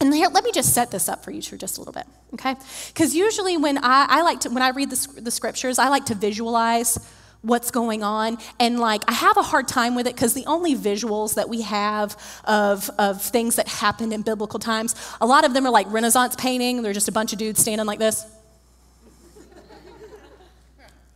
And 0.00 0.14
here, 0.14 0.28
let 0.28 0.44
me 0.44 0.52
just 0.52 0.74
set 0.74 0.90
this 0.90 1.08
up 1.08 1.24
for 1.24 1.32
you 1.32 1.42
for 1.42 1.56
just 1.56 1.76
a 1.76 1.80
little 1.80 1.92
bit, 1.92 2.06
okay? 2.34 2.54
Because 2.88 3.14
usually 3.14 3.56
when 3.56 3.78
I, 3.78 4.06
I 4.08 4.22
like 4.22 4.40
to, 4.40 4.50
when 4.50 4.62
I 4.62 4.70
read 4.70 4.90
the, 4.90 5.20
the 5.20 5.30
scriptures, 5.30 5.78
I 5.78 5.88
like 5.88 6.06
to 6.06 6.14
visualize 6.14 6.98
what's 7.42 7.70
going 7.70 8.02
on. 8.02 8.38
And 8.58 8.78
like 8.80 9.02
i 9.08 9.12
have 9.12 9.36
a 9.36 9.42
hard 9.42 9.68
time 9.68 9.94
with 9.94 10.06
it 10.06 10.14
because 10.14 10.34
the 10.34 10.46
only 10.46 10.74
visuals 10.74 11.34
that 11.34 11.48
we 11.48 11.62
have 11.62 12.16
of, 12.44 12.90
of 12.98 13.22
things 13.22 13.56
that 13.56 13.68
happened 13.68 14.12
in 14.12 14.22
biblical 14.22 14.58
times 14.58 14.94
a 15.20 15.26
lot 15.26 15.44
of 15.44 15.54
them 15.54 15.66
are 15.66 15.70
like 15.70 15.86
renaissance 15.90 16.34
painting. 16.36 16.82
They're 16.82 16.92
just 16.92 17.08
a 17.08 17.12
bunch 17.12 17.32
of 17.32 17.38
dudes 17.38 17.60
standing 17.60 17.86
like 17.86 17.98
this. 17.98 18.26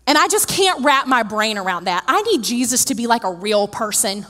And 0.07 0.19
i 0.19 0.29
just 0.29 0.49
can't 0.49 0.85
wrap 0.85 1.07
my 1.07 1.23
brain 1.23 1.59
around 1.59 1.85
that. 1.85 2.05
I 2.07 2.23
need 2.23 2.43
jesus 2.43 2.85
to 2.87 2.95
be 2.95 3.07
like 3.07 3.25
a 3.25 3.33
real 3.33 3.67
person 3.67 4.27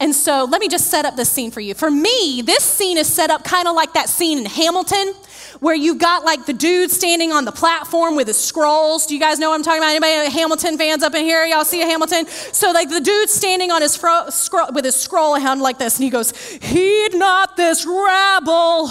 and 0.00 0.14
so 0.14 0.44
let 0.44 0.60
me 0.60 0.68
just 0.68 0.90
set 0.90 1.04
up 1.04 1.16
this 1.16 1.30
scene 1.30 1.50
for 1.50 1.60
you 1.60 1.74
for 1.74 1.90
me 1.90 2.42
this 2.42 2.64
scene 2.64 2.98
is 2.98 3.12
set 3.12 3.30
up 3.30 3.44
kind 3.44 3.68
of 3.68 3.74
like 3.74 3.92
that 3.94 4.08
scene 4.08 4.38
in 4.38 4.44
hamilton 4.44 5.14
where 5.62 5.76
you've 5.76 5.98
got 5.98 6.24
like 6.24 6.44
the 6.44 6.52
dude 6.52 6.90
standing 6.90 7.30
on 7.30 7.44
the 7.44 7.52
platform 7.52 8.16
with 8.16 8.26
his 8.26 8.36
scrolls. 8.36 9.06
Do 9.06 9.14
you 9.14 9.20
guys 9.20 9.38
know 9.38 9.50
what 9.50 9.54
I'm 9.54 9.62
talking 9.62 9.78
about? 9.78 9.90
Anybody 9.90 10.26
uh, 10.26 10.30
Hamilton 10.30 10.76
fans 10.76 11.04
up 11.04 11.14
in 11.14 11.24
here? 11.24 11.44
Y'all 11.44 11.64
see 11.64 11.80
a 11.82 11.86
Hamilton? 11.86 12.26
So 12.26 12.72
like 12.72 12.88
the 12.88 13.00
dude 13.00 13.30
standing 13.30 13.70
on 13.70 13.80
his 13.80 13.96
fro- 13.96 14.28
scroll 14.30 14.72
with 14.72 14.84
his 14.84 14.96
scroll 14.96 15.36
hand 15.36 15.60
like 15.60 15.78
this, 15.78 15.98
and 15.98 16.04
he 16.04 16.10
goes, 16.10 16.32
"Heed 16.32 17.14
not 17.14 17.56
this 17.56 17.86
rabble 17.86 18.90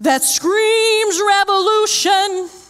that 0.00 0.22
screams 0.22 1.20
revolution." 1.26 2.61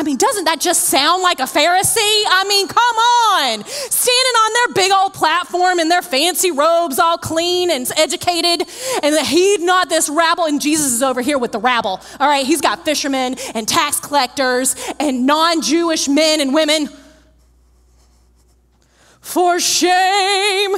I 0.00 0.02
mean, 0.02 0.16
doesn't 0.16 0.44
that 0.44 0.60
just 0.60 0.84
sound 0.84 1.22
like 1.22 1.40
a 1.40 1.42
Pharisee? 1.42 2.22
I 2.26 2.46
mean, 2.48 2.68
come 2.68 2.96
on. 2.96 3.62
Standing 3.66 4.34
on 4.34 4.52
their 4.54 4.74
big 4.82 4.90
old 4.90 5.12
platform 5.12 5.78
in 5.78 5.90
their 5.90 6.00
fancy 6.00 6.50
robes, 6.50 6.98
all 6.98 7.18
clean 7.18 7.70
and 7.70 7.86
educated, 7.98 8.66
and 9.02 9.26
heed 9.26 9.60
not 9.60 9.90
this 9.90 10.08
rabble. 10.08 10.46
And 10.46 10.58
Jesus 10.58 10.90
is 10.94 11.02
over 11.02 11.20
here 11.20 11.36
with 11.36 11.52
the 11.52 11.58
rabble. 11.58 12.00
All 12.18 12.28
right, 12.28 12.46
he's 12.46 12.62
got 12.62 12.82
fishermen 12.82 13.36
and 13.54 13.68
tax 13.68 14.00
collectors 14.00 14.74
and 14.98 15.26
non 15.26 15.60
Jewish 15.60 16.08
men 16.08 16.40
and 16.40 16.54
women. 16.54 16.88
For 19.20 19.60
shame 19.60 20.76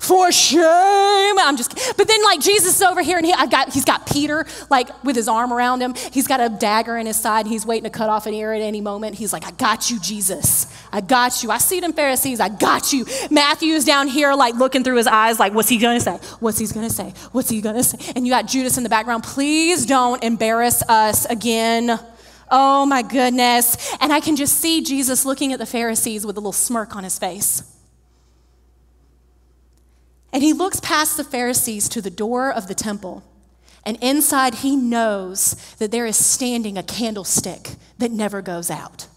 for 0.00 0.32
shame. 0.32 1.38
I'm 1.38 1.56
just, 1.56 1.96
but 1.96 2.08
then 2.08 2.22
like 2.24 2.40
Jesus 2.40 2.76
is 2.76 2.82
over 2.82 3.02
here 3.02 3.18
and 3.18 3.26
he, 3.26 3.32
I 3.32 3.46
got, 3.46 3.72
he's 3.72 3.84
got 3.84 4.06
Peter 4.06 4.46
like 4.70 5.02
with 5.04 5.16
his 5.16 5.28
arm 5.28 5.52
around 5.52 5.80
him. 5.80 5.94
He's 6.12 6.26
got 6.26 6.40
a 6.40 6.48
dagger 6.48 6.96
in 6.96 7.06
his 7.06 7.16
side. 7.16 7.46
He's 7.46 7.66
waiting 7.66 7.84
to 7.84 7.90
cut 7.90 8.08
off 8.08 8.26
an 8.26 8.34
ear 8.34 8.52
at 8.52 8.62
any 8.62 8.80
moment. 8.80 9.16
He's 9.16 9.32
like, 9.32 9.46
I 9.46 9.50
got 9.52 9.90
you, 9.90 9.98
Jesus. 10.00 10.66
I 10.92 11.00
got 11.00 11.42
you. 11.42 11.50
I 11.50 11.58
see 11.58 11.80
them 11.80 11.92
Pharisees. 11.92 12.40
I 12.40 12.48
got 12.48 12.92
you. 12.92 13.06
Matthew's 13.30 13.84
down 13.84 14.08
here 14.08 14.34
like 14.34 14.54
looking 14.54 14.84
through 14.84 14.96
his 14.96 15.06
eyes 15.06 15.38
like, 15.38 15.54
what's 15.54 15.68
he 15.68 15.78
to 15.78 16.00
say? 16.00 16.18
What's 16.40 16.58
he 16.58 16.66
to 16.66 16.90
say? 16.90 17.14
What's 17.32 17.48
he 17.48 17.60
to 17.62 17.82
say? 17.82 18.12
And 18.14 18.26
you 18.26 18.32
got 18.32 18.46
Judas 18.46 18.76
in 18.76 18.82
the 18.82 18.88
background. 18.88 19.24
Please 19.24 19.86
don't 19.86 20.22
embarrass 20.22 20.82
us 20.88 21.24
again. 21.26 21.98
Oh 22.50 22.84
my 22.84 23.02
goodness. 23.02 23.94
And 24.00 24.12
I 24.12 24.20
can 24.20 24.36
just 24.36 24.58
see 24.58 24.82
Jesus 24.82 25.24
looking 25.24 25.52
at 25.52 25.58
the 25.58 25.66
Pharisees 25.66 26.26
with 26.26 26.36
a 26.36 26.40
little 26.40 26.52
smirk 26.52 26.94
on 26.94 27.02
his 27.02 27.18
face. 27.18 27.62
And 30.32 30.42
he 30.42 30.52
looks 30.52 30.80
past 30.80 31.16
the 31.16 31.24
Pharisees 31.24 31.88
to 31.90 32.00
the 32.00 32.10
door 32.10 32.50
of 32.50 32.66
the 32.66 32.74
temple. 32.74 33.22
And 33.84 33.98
inside, 34.00 34.56
he 34.56 34.76
knows 34.76 35.54
that 35.78 35.90
there 35.90 36.06
is 36.06 36.16
standing 36.16 36.78
a 36.78 36.82
candlestick 36.82 37.70
that 37.98 38.10
never 38.10 38.40
goes 38.40 38.70
out, 38.70 39.08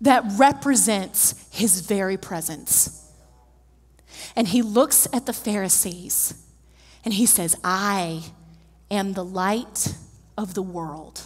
that 0.00 0.24
represents 0.36 1.48
his 1.50 1.80
very 1.80 2.16
presence. 2.16 3.12
And 4.36 4.48
he 4.48 4.62
looks 4.62 5.08
at 5.12 5.26
the 5.26 5.32
Pharisees 5.32 6.34
and 7.04 7.14
he 7.14 7.26
says, 7.26 7.56
I 7.64 8.22
am 8.90 9.14
the 9.14 9.24
light 9.24 9.94
of 10.38 10.54
the 10.54 10.62
world. 10.62 11.22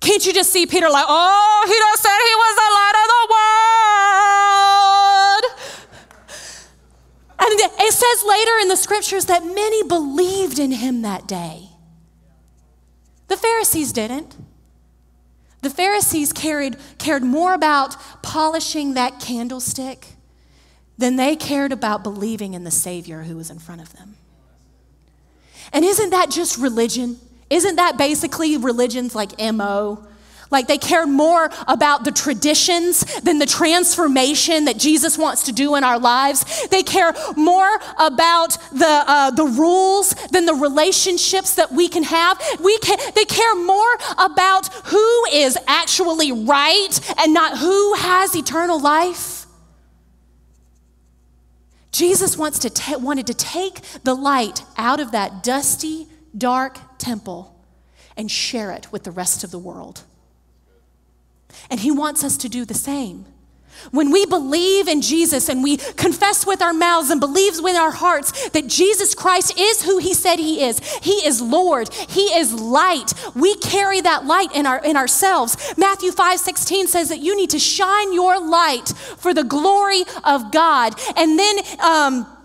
Can't 0.00 0.24
you 0.24 0.32
just 0.32 0.52
see 0.52 0.66
Peter 0.66 0.88
like, 0.88 1.06
oh, 1.08 1.62
he 1.66 1.72
just 1.72 2.02
said 2.02 2.18
he 2.18 2.34
was 2.34 2.56
the 2.56 2.70
light 2.74 2.96
of 3.02 3.08
the 3.08 3.26
world. 3.32 4.25
And 7.38 7.60
it 7.60 7.92
says 7.92 8.24
later 8.26 8.58
in 8.62 8.68
the 8.68 8.76
scriptures 8.76 9.26
that 9.26 9.44
many 9.44 9.82
believed 9.82 10.58
in 10.58 10.72
him 10.72 11.02
that 11.02 11.26
day. 11.26 11.68
The 13.28 13.36
Pharisees 13.36 13.92
didn't. 13.92 14.36
The 15.62 15.70
Pharisees 15.70 16.32
carried, 16.32 16.76
cared 16.98 17.22
more 17.22 17.52
about 17.52 17.96
polishing 18.22 18.94
that 18.94 19.20
candlestick 19.20 20.06
than 20.96 21.16
they 21.16 21.36
cared 21.36 21.72
about 21.72 22.02
believing 22.02 22.54
in 22.54 22.64
the 22.64 22.70
Savior 22.70 23.24
who 23.24 23.36
was 23.36 23.50
in 23.50 23.58
front 23.58 23.80
of 23.80 23.92
them. 23.94 24.16
And 25.72 25.84
isn't 25.84 26.10
that 26.10 26.30
just 26.30 26.56
religion? 26.56 27.18
Isn't 27.50 27.76
that 27.76 27.98
basically 27.98 28.56
religion's 28.56 29.14
like 29.14 29.38
MO? 29.38 30.06
Like 30.50 30.68
they 30.68 30.78
cared 30.78 31.08
more 31.08 31.50
about 31.66 32.04
the 32.04 32.12
traditions 32.12 33.00
than 33.20 33.38
the 33.38 33.46
transformation 33.46 34.66
that 34.66 34.78
Jesus 34.78 35.18
wants 35.18 35.44
to 35.44 35.52
do 35.52 35.74
in 35.74 35.84
our 35.84 35.98
lives. 35.98 36.68
They 36.68 36.82
care 36.82 37.12
more 37.36 37.78
about 37.98 38.56
the, 38.72 39.04
uh, 39.06 39.30
the 39.32 39.44
rules 39.44 40.10
than 40.30 40.46
the 40.46 40.54
relationships 40.54 41.56
that 41.56 41.72
we 41.72 41.88
can 41.88 42.04
have. 42.04 42.40
We 42.60 42.78
can, 42.78 42.98
they 43.14 43.24
care 43.24 43.54
more 43.56 43.96
about 44.18 44.72
who 44.86 45.24
is 45.32 45.58
actually 45.66 46.32
right 46.32 47.00
and 47.18 47.34
not 47.34 47.58
who 47.58 47.94
has 47.94 48.34
eternal 48.36 48.80
life. 48.80 49.46
Jesus 51.90 52.36
wants 52.36 52.58
to 52.60 52.70
ta- 52.70 52.98
wanted 52.98 53.26
to 53.28 53.34
take 53.34 53.80
the 54.04 54.14
light 54.14 54.62
out 54.76 55.00
of 55.00 55.12
that 55.12 55.42
dusty, 55.42 56.06
dark 56.36 56.78
temple 56.98 57.56
and 58.18 58.30
share 58.30 58.70
it 58.72 58.92
with 58.92 59.04
the 59.04 59.10
rest 59.10 59.44
of 59.44 59.50
the 59.50 59.58
world. 59.58 60.02
And 61.70 61.80
He 61.80 61.90
wants 61.90 62.24
us 62.24 62.36
to 62.38 62.48
do 62.48 62.64
the 62.64 62.74
same. 62.74 63.26
When 63.90 64.10
we 64.10 64.26
believe 64.26 64.88
in 64.88 65.00
Jesus 65.00 65.48
and 65.48 65.62
we 65.62 65.76
confess 65.76 66.46
with 66.46 66.62
our 66.62 66.72
mouths 66.72 67.10
and 67.10 67.20
believes 67.20 67.60
with 67.60 67.76
our 67.76 67.90
hearts 67.90 68.48
that 68.50 68.66
Jesus 68.66 69.14
Christ 69.14 69.58
is 69.58 69.82
who 69.82 69.98
he 69.98 70.14
said 70.14 70.38
he 70.38 70.64
is. 70.64 70.78
He 71.02 71.26
is 71.26 71.40
Lord. 71.40 71.92
He 71.92 72.36
is 72.36 72.52
light. 72.52 73.12
We 73.34 73.54
carry 73.56 74.00
that 74.00 74.24
light 74.26 74.54
in 74.54 74.66
our 74.66 74.78
in 74.78 74.96
ourselves. 74.96 75.56
Matthew 75.76 76.10
5:16 76.10 76.88
says 76.88 77.08
that 77.10 77.20
you 77.20 77.36
need 77.36 77.50
to 77.50 77.58
shine 77.58 78.12
your 78.12 78.40
light 78.40 78.88
for 79.18 79.32
the 79.32 79.44
glory 79.44 80.04
of 80.24 80.50
God. 80.50 80.94
And 81.16 81.38
then 81.38 81.58
um, 81.80 82.35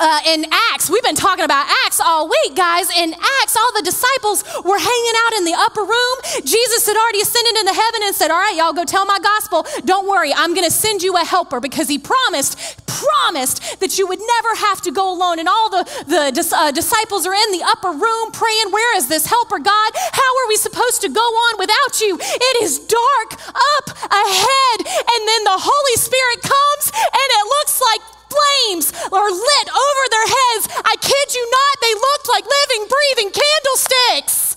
uh, 0.00 0.20
in 0.26 0.46
Acts, 0.72 0.88
we've 0.88 1.02
been 1.02 1.14
talking 1.14 1.44
about 1.44 1.68
Acts 1.84 2.00
all 2.00 2.28
week, 2.28 2.56
guys. 2.56 2.88
In 2.96 3.12
Acts, 3.12 3.56
all 3.56 3.70
the 3.76 3.82
disciples 3.84 4.42
were 4.64 4.78
hanging 4.80 5.16
out 5.26 5.32
in 5.36 5.44
the 5.44 5.54
upper 5.54 5.82
room. 5.82 6.16
Jesus 6.44 6.86
had 6.86 6.96
already 6.96 7.20
ascended 7.20 7.60
into 7.60 7.74
heaven 7.74 8.00
and 8.04 8.14
said, 8.16 8.30
All 8.30 8.40
right, 8.40 8.56
y'all 8.56 8.72
go 8.72 8.84
tell 8.84 9.04
my 9.04 9.18
gospel. 9.20 9.66
Don't 9.84 10.08
worry, 10.08 10.32
I'm 10.32 10.54
going 10.54 10.64
to 10.64 10.72
send 10.72 11.02
you 11.02 11.16
a 11.16 11.24
helper 11.24 11.60
because 11.60 11.86
he 11.88 11.98
promised, 11.98 12.56
promised 12.86 13.80
that 13.80 13.98
you 13.98 14.06
would 14.08 14.18
never 14.18 14.54
have 14.56 14.80
to 14.82 14.90
go 14.90 15.12
alone. 15.12 15.38
And 15.38 15.48
all 15.48 15.68
the, 15.68 15.84
the 16.08 16.56
uh, 16.56 16.72
disciples 16.72 17.26
are 17.26 17.34
in 17.34 17.52
the 17.52 17.62
upper 17.62 17.92
room 17.92 18.32
praying, 18.32 18.72
Where 18.72 18.96
is 18.96 19.06
this 19.08 19.26
helper, 19.26 19.58
God? 19.58 19.90
How 19.94 20.30
are 20.40 20.48
we 20.48 20.56
supposed 20.56 21.02
to 21.02 21.10
go 21.10 21.20
on 21.20 21.58
without 21.58 22.00
you? 22.00 22.16
It 22.18 22.62
is 22.62 22.78
dark 22.78 23.30
up 23.76 23.86
ahead. 24.08 24.78
And 24.80 25.20
then 25.28 25.44
the 25.44 25.60
Holy 25.60 25.96
Spirit 26.00 26.40
comes 26.40 26.84
and 26.96 27.28
it 27.36 27.44
looks 27.44 27.82
like 27.92 28.19
flames 28.30 28.94
are 29.10 29.30
lit 29.30 29.68
over 29.68 30.04
their 30.10 30.28
heads. 30.30 30.64
I 30.86 30.94
kid 31.00 31.34
you 31.34 31.44
not, 31.50 31.74
they 31.82 31.94
looked 31.94 32.28
like 32.30 32.44
living, 32.46 32.86
breathing 32.88 33.30
candlesticks. 33.34 34.56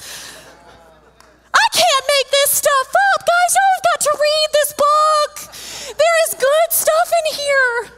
I 1.53 1.67
can't 1.73 2.05
make 2.07 2.31
this 2.31 2.51
stuff 2.51 2.93
up. 3.13 3.19
Guys, 3.25 3.53
y'all 3.57 3.81
got 3.91 4.01
to 4.01 4.13
read 4.17 4.47
this 4.53 4.73
book. 4.73 5.33
There 5.97 6.17
is 6.27 6.33
good 6.33 6.69
stuff 6.69 7.11
in 7.19 7.35
here. 7.35 7.91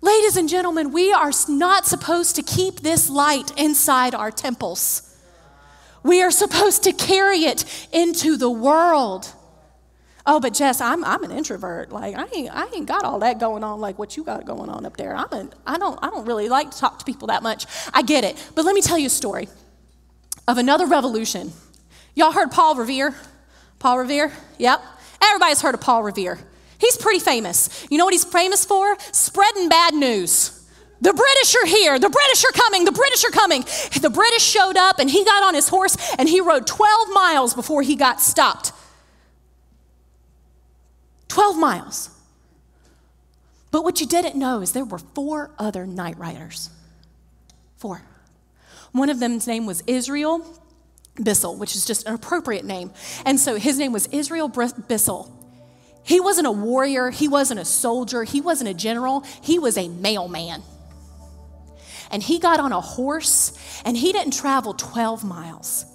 Ladies 0.00 0.36
and 0.36 0.48
gentlemen, 0.48 0.90
we 0.92 1.12
are 1.12 1.30
not 1.48 1.86
supposed 1.86 2.34
to 2.36 2.42
keep 2.42 2.80
this 2.80 3.08
light 3.08 3.56
inside 3.56 4.14
our 4.16 4.32
temples. 4.32 5.16
We 6.02 6.22
are 6.22 6.32
supposed 6.32 6.82
to 6.84 6.92
carry 6.92 7.44
it 7.44 7.64
into 7.92 8.36
the 8.36 8.50
world. 8.50 9.32
Oh, 10.24 10.38
but 10.38 10.54
Jess, 10.54 10.80
I'm, 10.80 11.04
I'm 11.04 11.24
an 11.24 11.32
introvert. 11.32 11.90
Like 11.90 12.16
I 12.16 12.26
ain't, 12.32 12.50
I 12.54 12.66
ain't 12.74 12.86
got 12.86 13.04
all 13.04 13.18
that 13.20 13.40
going 13.40 13.64
on 13.64 13.80
like 13.80 13.98
what 13.98 14.16
you 14.16 14.22
got 14.22 14.44
going 14.44 14.70
on 14.70 14.86
up 14.86 14.96
there. 14.96 15.16
I'm 15.16 15.32
an, 15.32 15.52
I 15.66 15.78
don't 15.78 15.98
I 16.02 16.10
don't 16.10 16.26
really 16.26 16.48
like 16.48 16.70
to 16.70 16.78
talk 16.78 16.98
to 17.00 17.04
people 17.04 17.28
that 17.28 17.42
much. 17.42 17.66
I 17.92 18.02
get 18.02 18.22
it. 18.24 18.36
But 18.54 18.64
let 18.64 18.74
me 18.74 18.82
tell 18.82 18.98
you 18.98 19.06
a 19.06 19.10
story 19.10 19.48
of 20.46 20.58
another 20.58 20.86
revolution. 20.86 21.52
Y'all 22.14 22.32
heard 22.32 22.50
Paul 22.52 22.76
Revere? 22.76 23.14
Paul 23.78 23.98
Revere? 23.98 24.32
Yep. 24.58 24.80
Everybody's 25.22 25.60
heard 25.60 25.74
of 25.74 25.80
Paul 25.80 26.02
Revere. 26.04 26.38
He's 26.78 26.96
pretty 26.96 27.20
famous. 27.20 27.86
You 27.90 27.98
know 27.98 28.04
what 28.04 28.14
he's 28.14 28.24
famous 28.24 28.64
for? 28.64 28.96
Spreading 29.12 29.68
bad 29.68 29.94
news. 29.94 30.58
The 31.00 31.12
British 31.12 31.56
are 31.56 31.66
here. 31.66 31.98
The 31.98 32.08
British 32.10 32.44
are 32.44 32.52
coming. 32.52 32.84
The 32.84 32.92
British 32.92 33.24
are 33.24 33.30
coming. 33.30 33.64
The 34.00 34.10
British 34.10 34.42
showed 34.42 34.76
up 34.76 35.00
and 35.00 35.10
he 35.10 35.24
got 35.24 35.42
on 35.42 35.54
his 35.54 35.68
horse 35.68 35.96
and 36.16 36.28
he 36.28 36.40
rode 36.40 36.66
12 36.66 37.08
miles 37.12 37.54
before 37.54 37.82
he 37.82 37.96
got 37.96 38.20
stopped 38.20 38.72
12 41.32 41.56
miles. 41.56 42.10
But 43.70 43.84
what 43.84 44.02
you 44.02 44.06
didn't 44.06 44.36
know 44.36 44.60
is 44.60 44.72
there 44.72 44.84
were 44.84 44.98
four 44.98 45.50
other 45.58 45.86
night 45.86 46.18
riders. 46.18 46.68
Four. 47.78 48.02
One 48.92 49.08
of 49.08 49.18
them's 49.18 49.46
name 49.46 49.64
was 49.64 49.82
Israel 49.86 50.44
Bissell, 51.14 51.56
which 51.56 51.74
is 51.74 51.86
just 51.86 52.06
an 52.06 52.12
appropriate 52.12 52.66
name. 52.66 52.90
And 53.24 53.40
so 53.40 53.56
his 53.56 53.78
name 53.78 53.92
was 53.92 54.08
Israel 54.08 54.48
Bissell. 54.48 55.32
He 56.04 56.20
wasn't 56.20 56.48
a 56.48 56.52
warrior, 56.52 57.08
he 57.08 57.28
wasn't 57.28 57.60
a 57.60 57.64
soldier, 57.64 58.24
he 58.24 58.42
wasn't 58.42 58.68
a 58.68 58.74
general, 58.74 59.24
he 59.40 59.58
was 59.58 59.78
a 59.78 59.88
mailman. 59.88 60.62
And 62.10 62.22
he 62.22 62.40
got 62.40 62.60
on 62.60 62.72
a 62.72 62.80
horse 62.82 63.58
and 63.86 63.96
he 63.96 64.12
didn't 64.12 64.34
travel 64.34 64.74
12 64.74 65.24
miles, 65.24 65.86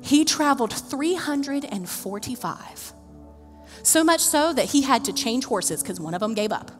he 0.00 0.24
traveled 0.24 0.72
345. 0.72 2.94
So 3.88 4.04
much 4.04 4.20
so 4.20 4.52
that 4.52 4.66
he 4.66 4.82
had 4.82 5.06
to 5.06 5.14
change 5.14 5.46
horses 5.46 5.82
because 5.82 5.98
one 5.98 6.12
of 6.12 6.20
them 6.20 6.34
gave 6.34 6.52
up. 6.52 6.70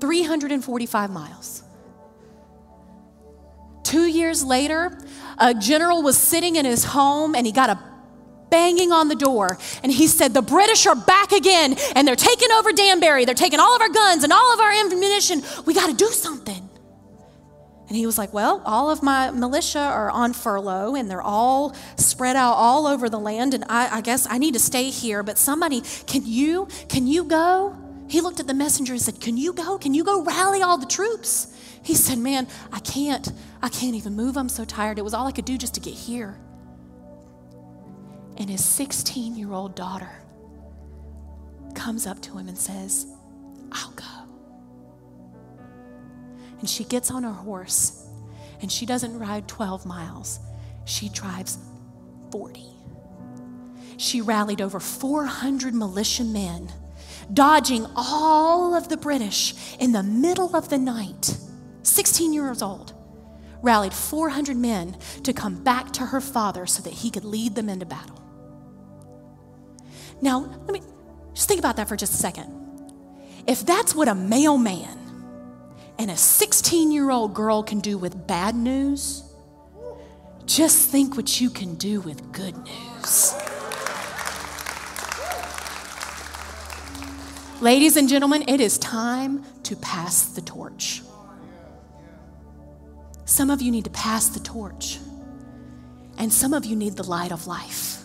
345 0.00 1.10
miles. 1.10 1.62
Two 3.82 4.06
years 4.06 4.42
later, 4.42 4.98
a 5.36 5.52
general 5.52 6.02
was 6.02 6.16
sitting 6.16 6.56
in 6.56 6.64
his 6.64 6.84
home 6.84 7.34
and 7.34 7.44
he 7.44 7.52
got 7.52 7.68
a 7.68 7.78
banging 8.48 8.92
on 8.92 9.08
the 9.08 9.14
door 9.14 9.58
and 9.82 9.92
he 9.92 10.06
said, 10.06 10.32
The 10.32 10.40
British 10.40 10.86
are 10.86 10.96
back 10.96 11.32
again 11.32 11.76
and 11.94 12.08
they're 12.08 12.16
taking 12.16 12.50
over 12.52 12.72
Danbury. 12.72 13.26
They're 13.26 13.34
taking 13.34 13.60
all 13.60 13.76
of 13.76 13.82
our 13.82 13.90
guns 13.90 14.24
and 14.24 14.32
all 14.32 14.54
of 14.54 14.60
our 14.60 14.72
ammunition. 14.72 15.42
We 15.66 15.74
got 15.74 15.88
to 15.88 15.94
do 15.94 16.06
something. 16.06 16.69
And 17.90 17.96
he 17.96 18.06
was 18.06 18.16
like, 18.18 18.32
Well, 18.32 18.62
all 18.64 18.88
of 18.88 19.02
my 19.02 19.32
militia 19.32 19.80
are 19.80 20.10
on 20.10 20.32
furlough 20.32 20.94
and 20.94 21.10
they're 21.10 21.20
all 21.20 21.74
spread 21.96 22.36
out 22.36 22.52
all 22.52 22.86
over 22.86 23.08
the 23.08 23.18
land. 23.18 23.52
And 23.52 23.64
I, 23.68 23.96
I, 23.96 24.00
guess 24.00 24.28
I 24.30 24.38
need 24.38 24.54
to 24.54 24.60
stay 24.60 24.90
here. 24.90 25.24
But 25.24 25.38
somebody, 25.38 25.82
can 26.06 26.22
you, 26.24 26.68
can 26.88 27.08
you 27.08 27.24
go? 27.24 27.76
He 28.08 28.20
looked 28.20 28.38
at 28.38 28.46
the 28.46 28.54
messenger 28.54 28.92
and 28.92 29.02
said, 29.02 29.20
Can 29.20 29.36
you 29.36 29.52
go? 29.52 29.76
Can 29.76 29.92
you 29.92 30.04
go 30.04 30.22
rally 30.22 30.62
all 30.62 30.78
the 30.78 30.86
troops? 30.86 31.52
He 31.82 31.96
said, 31.96 32.18
Man, 32.18 32.46
I 32.70 32.78
can't. 32.78 33.28
I 33.60 33.68
can't 33.68 33.96
even 33.96 34.14
move. 34.14 34.36
I'm 34.36 34.48
so 34.48 34.64
tired. 34.64 35.00
It 35.00 35.02
was 35.02 35.12
all 35.12 35.26
I 35.26 35.32
could 35.32 35.44
do 35.44 35.58
just 35.58 35.74
to 35.74 35.80
get 35.80 35.94
here. 35.94 36.38
And 38.36 38.48
his 38.48 38.64
16 38.64 39.34
year 39.34 39.52
old 39.52 39.74
daughter 39.74 40.12
comes 41.74 42.06
up 42.06 42.22
to 42.22 42.38
him 42.38 42.46
and 42.46 42.56
says, 42.56 43.08
I'll 43.72 43.90
go. 43.90 44.19
And 46.60 46.68
she 46.68 46.84
gets 46.84 47.10
on 47.10 47.22
her 47.22 47.32
horse 47.32 48.06
and 48.62 48.70
she 48.70 48.86
doesn't 48.86 49.18
ride 49.18 49.48
12 49.48 49.86
miles, 49.86 50.38
she 50.84 51.08
drives 51.08 51.58
40. 52.30 52.66
She 53.96 54.20
rallied 54.20 54.60
over 54.60 54.80
400 54.80 55.74
militia 55.74 56.24
men, 56.24 56.70
dodging 57.32 57.86
all 57.96 58.74
of 58.74 58.88
the 58.88 58.96
British 58.96 59.54
in 59.78 59.92
the 59.92 60.02
middle 60.02 60.54
of 60.54 60.68
the 60.68 60.78
night. 60.78 61.36
16 61.82 62.32
years 62.32 62.62
old, 62.62 62.94
rallied 63.62 63.92
400 63.92 64.56
men 64.56 64.96
to 65.22 65.32
come 65.32 65.62
back 65.62 65.92
to 65.92 66.06
her 66.06 66.20
father 66.20 66.66
so 66.66 66.82
that 66.82 66.92
he 66.92 67.10
could 67.10 67.24
lead 67.24 67.54
them 67.54 67.68
into 67.68 67.86
battle. 67.86 68.22
Now, 70.22 70.40
let 70.40 70.72
me 70.72 70.82
just 71.34 71.48
think 71.48 71.58
about 71.58 71.76
that 71.76 71.88
for 71.88 71.96
just 71.96 72.14
a 72.14 72.16
second. 72.16 72.56
If 73.46 73.64
that's 73.64 73.94
what 73.94 74.08
a 74.08 74.14
mailman 74.14 74.98
and 76.00 76.10
a 76.10 76.16
16 76.16 76.90
year 76.90 77.10
old 77.10 77.34
girl 77.34 77.62
can 77.62 77.78
do 77.78 77.98
with 77.98 78.26
bad 78.26 78.54
news, 78.54 79.22
just 80.46 80.88
think 80.88 81.14
what 81.14 81.42
you 81.42 81.50
can 81.50 81.74
do 81.74 82.00
with 82.00 82.32
good 82.32 82.56
news. 82.56 83.34
Ladies 87.60 87.98
and 87.98 88.08
gentlemen, 88.08 88.44
it 88.48 88.62
is 88.62 88.78
time 88.78 89.44
to 89.64 89.76
pass 89.76 90.24
the 90.24 90.40
torch. 90.40 91.02
Some 93.26 93.50
of 93.50 93.60
you 93.60 93.70
need 93.70 93.84
to 93.84 93.90
pass 93.90 94.30
the 94.30 94.40
torch, 94.40 94.98
and 96.16 96.32
some 96.32 96.54
of 96.54 96.64
you 96.64 96.76
need 96.76 96.96
the 96.96 97.04
light 97.06 97.30
of 97.30 97.46
life. 97.46 97.99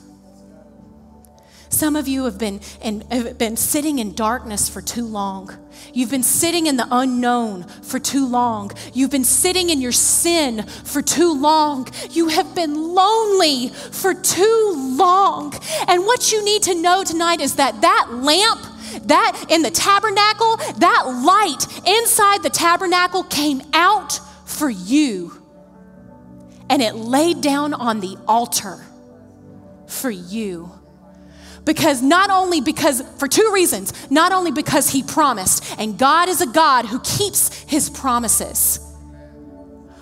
Some 1.75 1.97
of 1.97 2.07
you 2.07 2.23
have 2.23 2.37
been, 2.37 2.61
in, 2.81 3.01
have 3.11 3.37
been 3.37 3.57
sitting 3.57 3.99
in 3.99 4.15
darkness 4.15 4.69
for 4.69 4.81
too 4.81 5.05
long. 5.05 5.53
You've 5.93 6.09
been 6.09 6.23
sitting 6.23 6.67
in 6.67 6.77
the 6.77 6.87
unknown 6.89 7.63
for 7.63 7.99
too 7.99 8.25
long. 8.25 8.71
You've 8.93 9.11
been 9.11 9.25
sitting 9.25 9.69
in 9.69 9.81
your 9.81 9.91
sin 9.91 10.63
for 10.63 11.01
too 11.01 11.37
long. 11.37 11.89
You 12.11 12.29
have 12.29 12.55
been 12.55 12.93
lonely 12.93 13.67
for 13.91 14.13
too 14.13 14.95
long. 14.97 15.53
And 15.89 16.05
what 16.05 16.31
you 16.31 16.45
need 16.45 16.63
to 16.63 16.81
know 16.81 17.03
tonight 17.03 17.41
is 17.41 17.55
that 17.57 17.81
that 17.81 18.07
lamp, 18.09 18.61
that 19.07 19.47
in 19.49 19.61
the 19.61 19.69
tabernacle, 19.69 20.55
that 20.77 21.03
light 21.25 21.85
inside 21.85 22.41
the 22.41 22.49
tabernacle 22.49 23.23
came 23.23 23.61
out 23.73 24.21
for 24.45 24.69
you. 24.69 25.43
And 26.69 26.81
it 26.81 26.95
laid 26.95 27.41
down 27.41 27.73
on 27.73 27.99
the 27.99 28.17
altar 28.29 28.81
for 29.87 30.09
you 30.09 30.71
because 31.65 32.01
not 32.01 32.29
only 32.29 32.61
because, 32.61 33.01
for 33.17 33.27
two 33.27 33.51
reasons, 33.53 33.91
not 34.11 34.31
only 34.31 34.51
because 34.51 34.89
he 34.89 35.03
promised, 35.03 35.63
and 35.79 35.97
God 35.97 36.29
is 36.29 36.41
a 36.41 36.47
God 36.47 36.85
who 36.85 36.99
keeps 36.99 37.53
his 37.63 37.89
promises. 37.89 38.79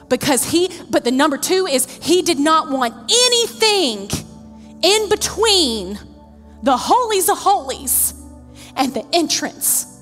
Because 0.09 0.43
he, 0.43 0.69
but 0.89 1.05
the 1.05 1.11
number 1.11 1.37
two 1.37 1.65
is 1.65 1.85
he 2.03 2.21
did 2.21 2.39
not 2.39 2.69
want 2.69 2.93
anything 3.11 4.09
in 4.83 5.09
between 5.09 5.97
the 6.61 6.77
holies 6.77 7.29
of 7.29 7.37
holies 7.37 8.13
and 8.75 8.93
the 8.93 9.05
entrance. 9.13 10.01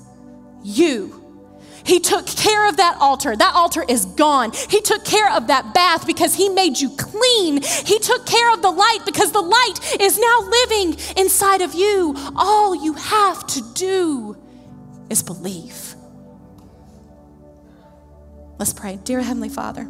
You 0.64 1.21
he 1.84 2.00
took 2.00 2.26
care 2.26 2.68
of 2.68 2.76
that 2.76 2.96
altar. 3.00 3.34
That 3.34 3.54
altar 3.54 3.84
is 3.88 4.04
gone. 4.04 4.52
He 4.52 4.80
took 4.80 5.04
care 5.04 5.32
of 5.32 5.48
that 5.48 5.74
bath 5.74 6.06
because 6.06 6.34
He 6.34 6.48
made 6.48 6.78
you 6.78 6.90
clean. 6.90 7.62
He 7.62 7.98
took 7.98 8.26
care 8.26 8.52
of 8.52 8.62
the 8.62 8.70
light 8.70 9.00
because 9.04 9.32
the 9.32 9.40
light 9.40 10.00
is 10.00 10.18
now 10.18 10.40
living 10.40 10.96
inside 11.16 11.60
of 11.60 11.74
you. 11.74 12.14
All 12.36 12.74
you 12.84 12.94
have 12.94 13.46
to 13.48 13.62
do 13.74 14.36
is 15.10 15.22
believe. 15.22 15.94
Let's 18.58 18.72
pray. 18.72 18.98
Dear 19.02 19.20
Heavenly 19.20 19.48
Father, 19.48 19.88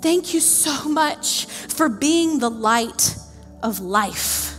thank 0.00 0.32
you 0.32 0.40
so 0.40 0.88
much 0.88 1.46
for 1.46 1.88
being 1.88 2.38
the 2.38 2.50
light 2.50 3.16
of 3.62 3.80
life. 3.80 4.55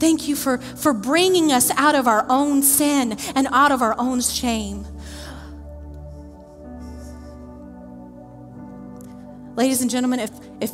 Thank 0.00 0.26
you 0.26 0.34
for, 0.34 0.58
for 0.58 0.94
bringing 0.94 1.52
us 1.52 1.70
out 1.72 1.94
of 1.94 2.08
our 2.08 2.24
own 2.28 2.62
sin 2.62 3.16
and 3.34 3.46
out 3.52 3.70
of 3.70 3.82
our 3.82 3.94
own 3.98 4.22
shame. 4.22 4.86
Ladies 9.56 9.82
and 9.82 9.90
gentlemen, 9.90 10.20
if, 10.20 10.30
if 10.62 10.70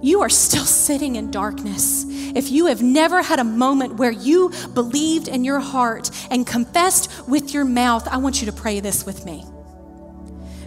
you 0.00 0.22
are 0.22 0.30
still 0.30 0.64
sitting 0.64 1.16
in 1.16 1.30
darkness, 1.30 2.06
if 2.08 2.50
you 2.50 2.66
have 2.66 2.82
never 2.82 3.22
had 3.22 3.38
a 3.38 3.44
moment 3.44 3.96
where 3.96 4.10
you 4.10 4.50
believed 4.72 5.28
in 5.28 5.44
your 5.44 5.60
heart 5.60 6.10
and 6.30 6.46
confessed 6.46 7.28
with 7.28 7.52
your 7.52 7.66
mouth, 7.66 8.08
I 8.08 8.16
want 8.16 8.40
you 8.40 8.46
to 8.46 8.52
pray 8.52 8.80
this 8.80 9.04
with 9.04 9.26
me. 9.26 9.44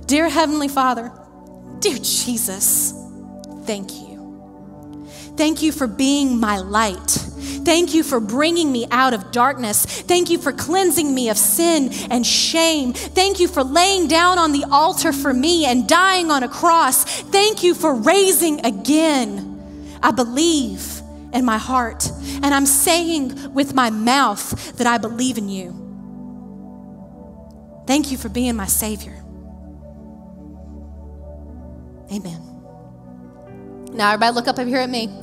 Dear 0.05 0.29
Heavenly 0.29 0.67
Father, 0.67 1.11
dear 1.79 1.97
Jesus, 1.97 2.93
thank 3.63 3.93
you. 3.93 5.09
Thank 5.35 5.63
you 5.63 5.71
for 5.71 5.87
being 5.87 6.39
my 6.39 6.57
light. 6.57 7.30
Thank 7.63 7.93
you 7.93 8.03
for 8.03 8.19
bringing 8.19 8.71
me 8.71 8.87
out 8.91 9.13
of 9.13 9.31
darkness. 9.31 9.85
Thank 9.85 10.29
you 10.29 10.37
for 10.37 10.51
cleansing 10.51 11.13
me 11.13 11.29
of 11.29 11.37
sin 11.37 11.91
and 12.09 12.25
shame. 12.25 12.93
Thank 12.93 13.39
you 13.39 13.47
for 13.47 13.63
laying 13.63 14.07
down 14.07 14.39
on 14.39 14.51
the 14.51 14.65
altar 14.71 15.13
for 15.13 15.33
me 15.33 15.65
and 15.65 15.87
dying 15.87 16.31
on 16.31 16.43
a 16.43 16.49
cross. 16.49 17.03
Thank 17.03 17.63
you 17.63 17.73
for 17.73 17.93
raising 17.93 18.65
again. 18.65 19.99
I 20.01 20.11
believe 20.11 21.01
in 21.33 21.45
my 21.45 21.57
heart, 21.57 22.09
and 22.43 22.47
I'm 22.47 22.65
saying 22.65 23.53
with 23.53 23.73
my 23.73 23.89
mouth 23.89 24.77
that 24.77 24.87
I 24.87 24.97
believe 24.97 25.37
in 25.37 25.47
you. 25.47 25.77
Thank 27.87 28.11
you 28.11 28.17
for 28.17 28.29
being 28.29 28.55
my 28.55 28.65
Savior. 28.65 29.17
Amen. 32.11 32.41
Now, 33.93 34.13
everybody, 34.13 34.35
look 34.35 34.47
up 34.47 34.57
here 34.57 34.79
at 34.79 34.89
me 34.89 35.21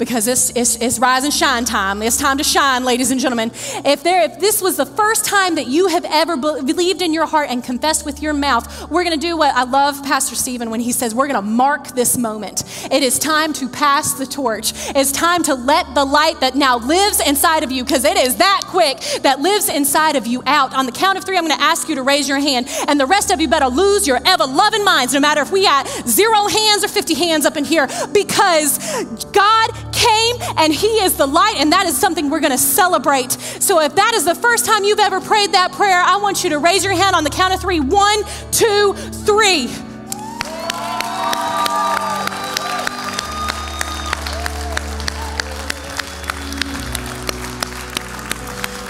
because 0.00 0.26
it's, 0.26 0.48
it's, 0.56 0.76
it's, 0.76 0.98
rise 0.98 1.24
and 1.24 1.32
shine 1.32 1.66
time. 1.66 2.02
It's 2.02 2.16
time 2.16 2.38
to 2.38 2.44
shine, 2.44 2.84
ladies 2.84 3.10
and 3.10 3.20
gentlemen. 3.20 3.50
If, 3.84 4.02
there, 4.02 4.22
if 4.22 4.40
this 4.40 4.62
was 4.62 4.78
the 4.78 4.86
first 4.86 5.26
time 5.26 5.56
that 5.56 5.66
you 5.66 5.88
have 5.88 6.06
ever 6.06 6.38
believed 6.38 7.02
in 7.02 7.12
your 7.12 7.26
heart 7.26 7.50
and 7.50 7.62
confessed 7.62 8.06
with 8.06 8.22
your 8.22 8.32
mouth, 8.32 8.90
we're 8.90 9.04
going 9.04 9.18
to 9.18 9.26
do 9.26 9.36
what 9.36 9.54
I 9.54 9.64
love 9.64 10.02
Pastor 10.02 10.34
Stephen 10.34 10.70
when 10.70 10.80
he 10.80 10.90
says, 10.90 11.14
we're 11.14 11.28
going 11.28 11.40
to 11.40 11.48
mark 11.48 11.88
this 11.88 12.16
moment. 12.16 12.64
It 12.90 13.02
is 13.02 13.18
time 13.18 13.52
to 13.52 13.68
pass 13.68 14.14
the 14.14 14.24
torch. 14.24 14.72
It's 14.96 15.12
time 15.12 15.42
to 15.44 15.54
let 15.54 15.94
the 15.94 16.06
light 16.06 16.40
that 16.40 16.54
now 16.54 16.78
lives 16.78 17.20
inside 17.20 17.62
of 17.62 17.70
you, 17.70 17.84
because 17.84 18.06
it 18.06 18.16
is 18.16 18.36
that 18.36 18.62
quick, 18.68 19.00
that 19.20 19.40
lives 19.40 19.68
inside 19.68 20.16
of 20.16 20.26
you 20.26 20.42
out. 20.46 20.74
On 20.74 20.86
the 20.86 20.92
count 20.92 21.18
of 21.18 21.24
three, 21.24 21.36
I'm 21.36 21.46
going 21.46 21.58
to 21.58 21.62
ask 21.62 21.90
you 21.90 21.96
to 21.96 22.02
raise 22.02 22.26
your 22.26 22.40
hand, 22.40 22.68
and 22.88 22.98
the 22.98 23.06
rest 23.06 23.30
of 23.30 23.38
you 23.38 23.48
better 23.48 23.68
lose 23.68 24.08
your 24.08 24.18
ever 24.24 24.46
loving 24.46 24.82
minds, 24.82 25.12
no 25.12 25.20
matter 25.20 25.42
if 25.42 25.52
we 25.52 25.64
got 25.64 25.86
zero 26.08 26.48
hands 26.48 26.84
or 26.84 26.88
50 26.88 27.12
hands 27.12 27.44
up 27.44 27.58
in 27.58 27.66
here, 27.66 27.86
because 28.14 29.04
God 29.32 29.89
came 30.00 30.36
and 30.56 30.72
He 30.72 30.88
is 31.04 31.16
the 31.16 31.26
light, 31.26 31.56
and 31.58 31.72
that 31.72 31.86
is 31.86 31.96
something 31.96 32.30
we're 32.30 32.40
going 32.40 32.52
to 32.52 32.58
celebrate. 32.58 33.32
So 33.32 33.80
if 33.80 33.94
that 33.94 34.14
is 34.14 34.24
the 34.24 34.34
first 34.34 34.64
time 34.64 34.84
you've 34.84 34.98
ever 34.98 35.20
prayed 35.20 35.52
that 35.52 35.72
prayer, 35.72 36.00
I 36.00 36.16
want 36.16 36.42
you 36.42 36.50
to 36.50 36.58
raise 36.58 36.84
your 36.84 36.94
hand 36.94 37.14
on 37.14 37.24
the 37.24 37.30
count 37.30 37.54
of 37.54 37.60
three. 37.60 37.80
One, 37.80 38.24
two, 38.50 38.94
three. 39.26 39.68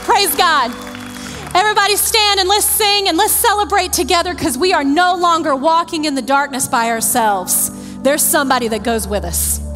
Praise 0.04 0.34
God. 0.36 0.70
Everybody 1.54 1.96
stand 1.96 2.40
and 2.40 2.48
let's 2.48 2.64
sing 2.64 3.08
and 3.08 3.16
let's 3.16 3.32
celebrate 3.32 3.92
together 3.92 4.34
because 4.34 4.56
we 4.58 4.72
are 4.72 4.84
no 4.84 5.16
longer 5.16 5.56
walking 5.56 6.04
in 6.04 6.14
the 6.14 6.22
darkness 6.22 6.68
by 6.68 6.90
ourselves. 6.90 7.70
There's 8.02 8.22
somebody 8.22 8.68
that 8.68 8.82
goes 8.82 9.08
with 9.08 9.24
us. 9.24 9.69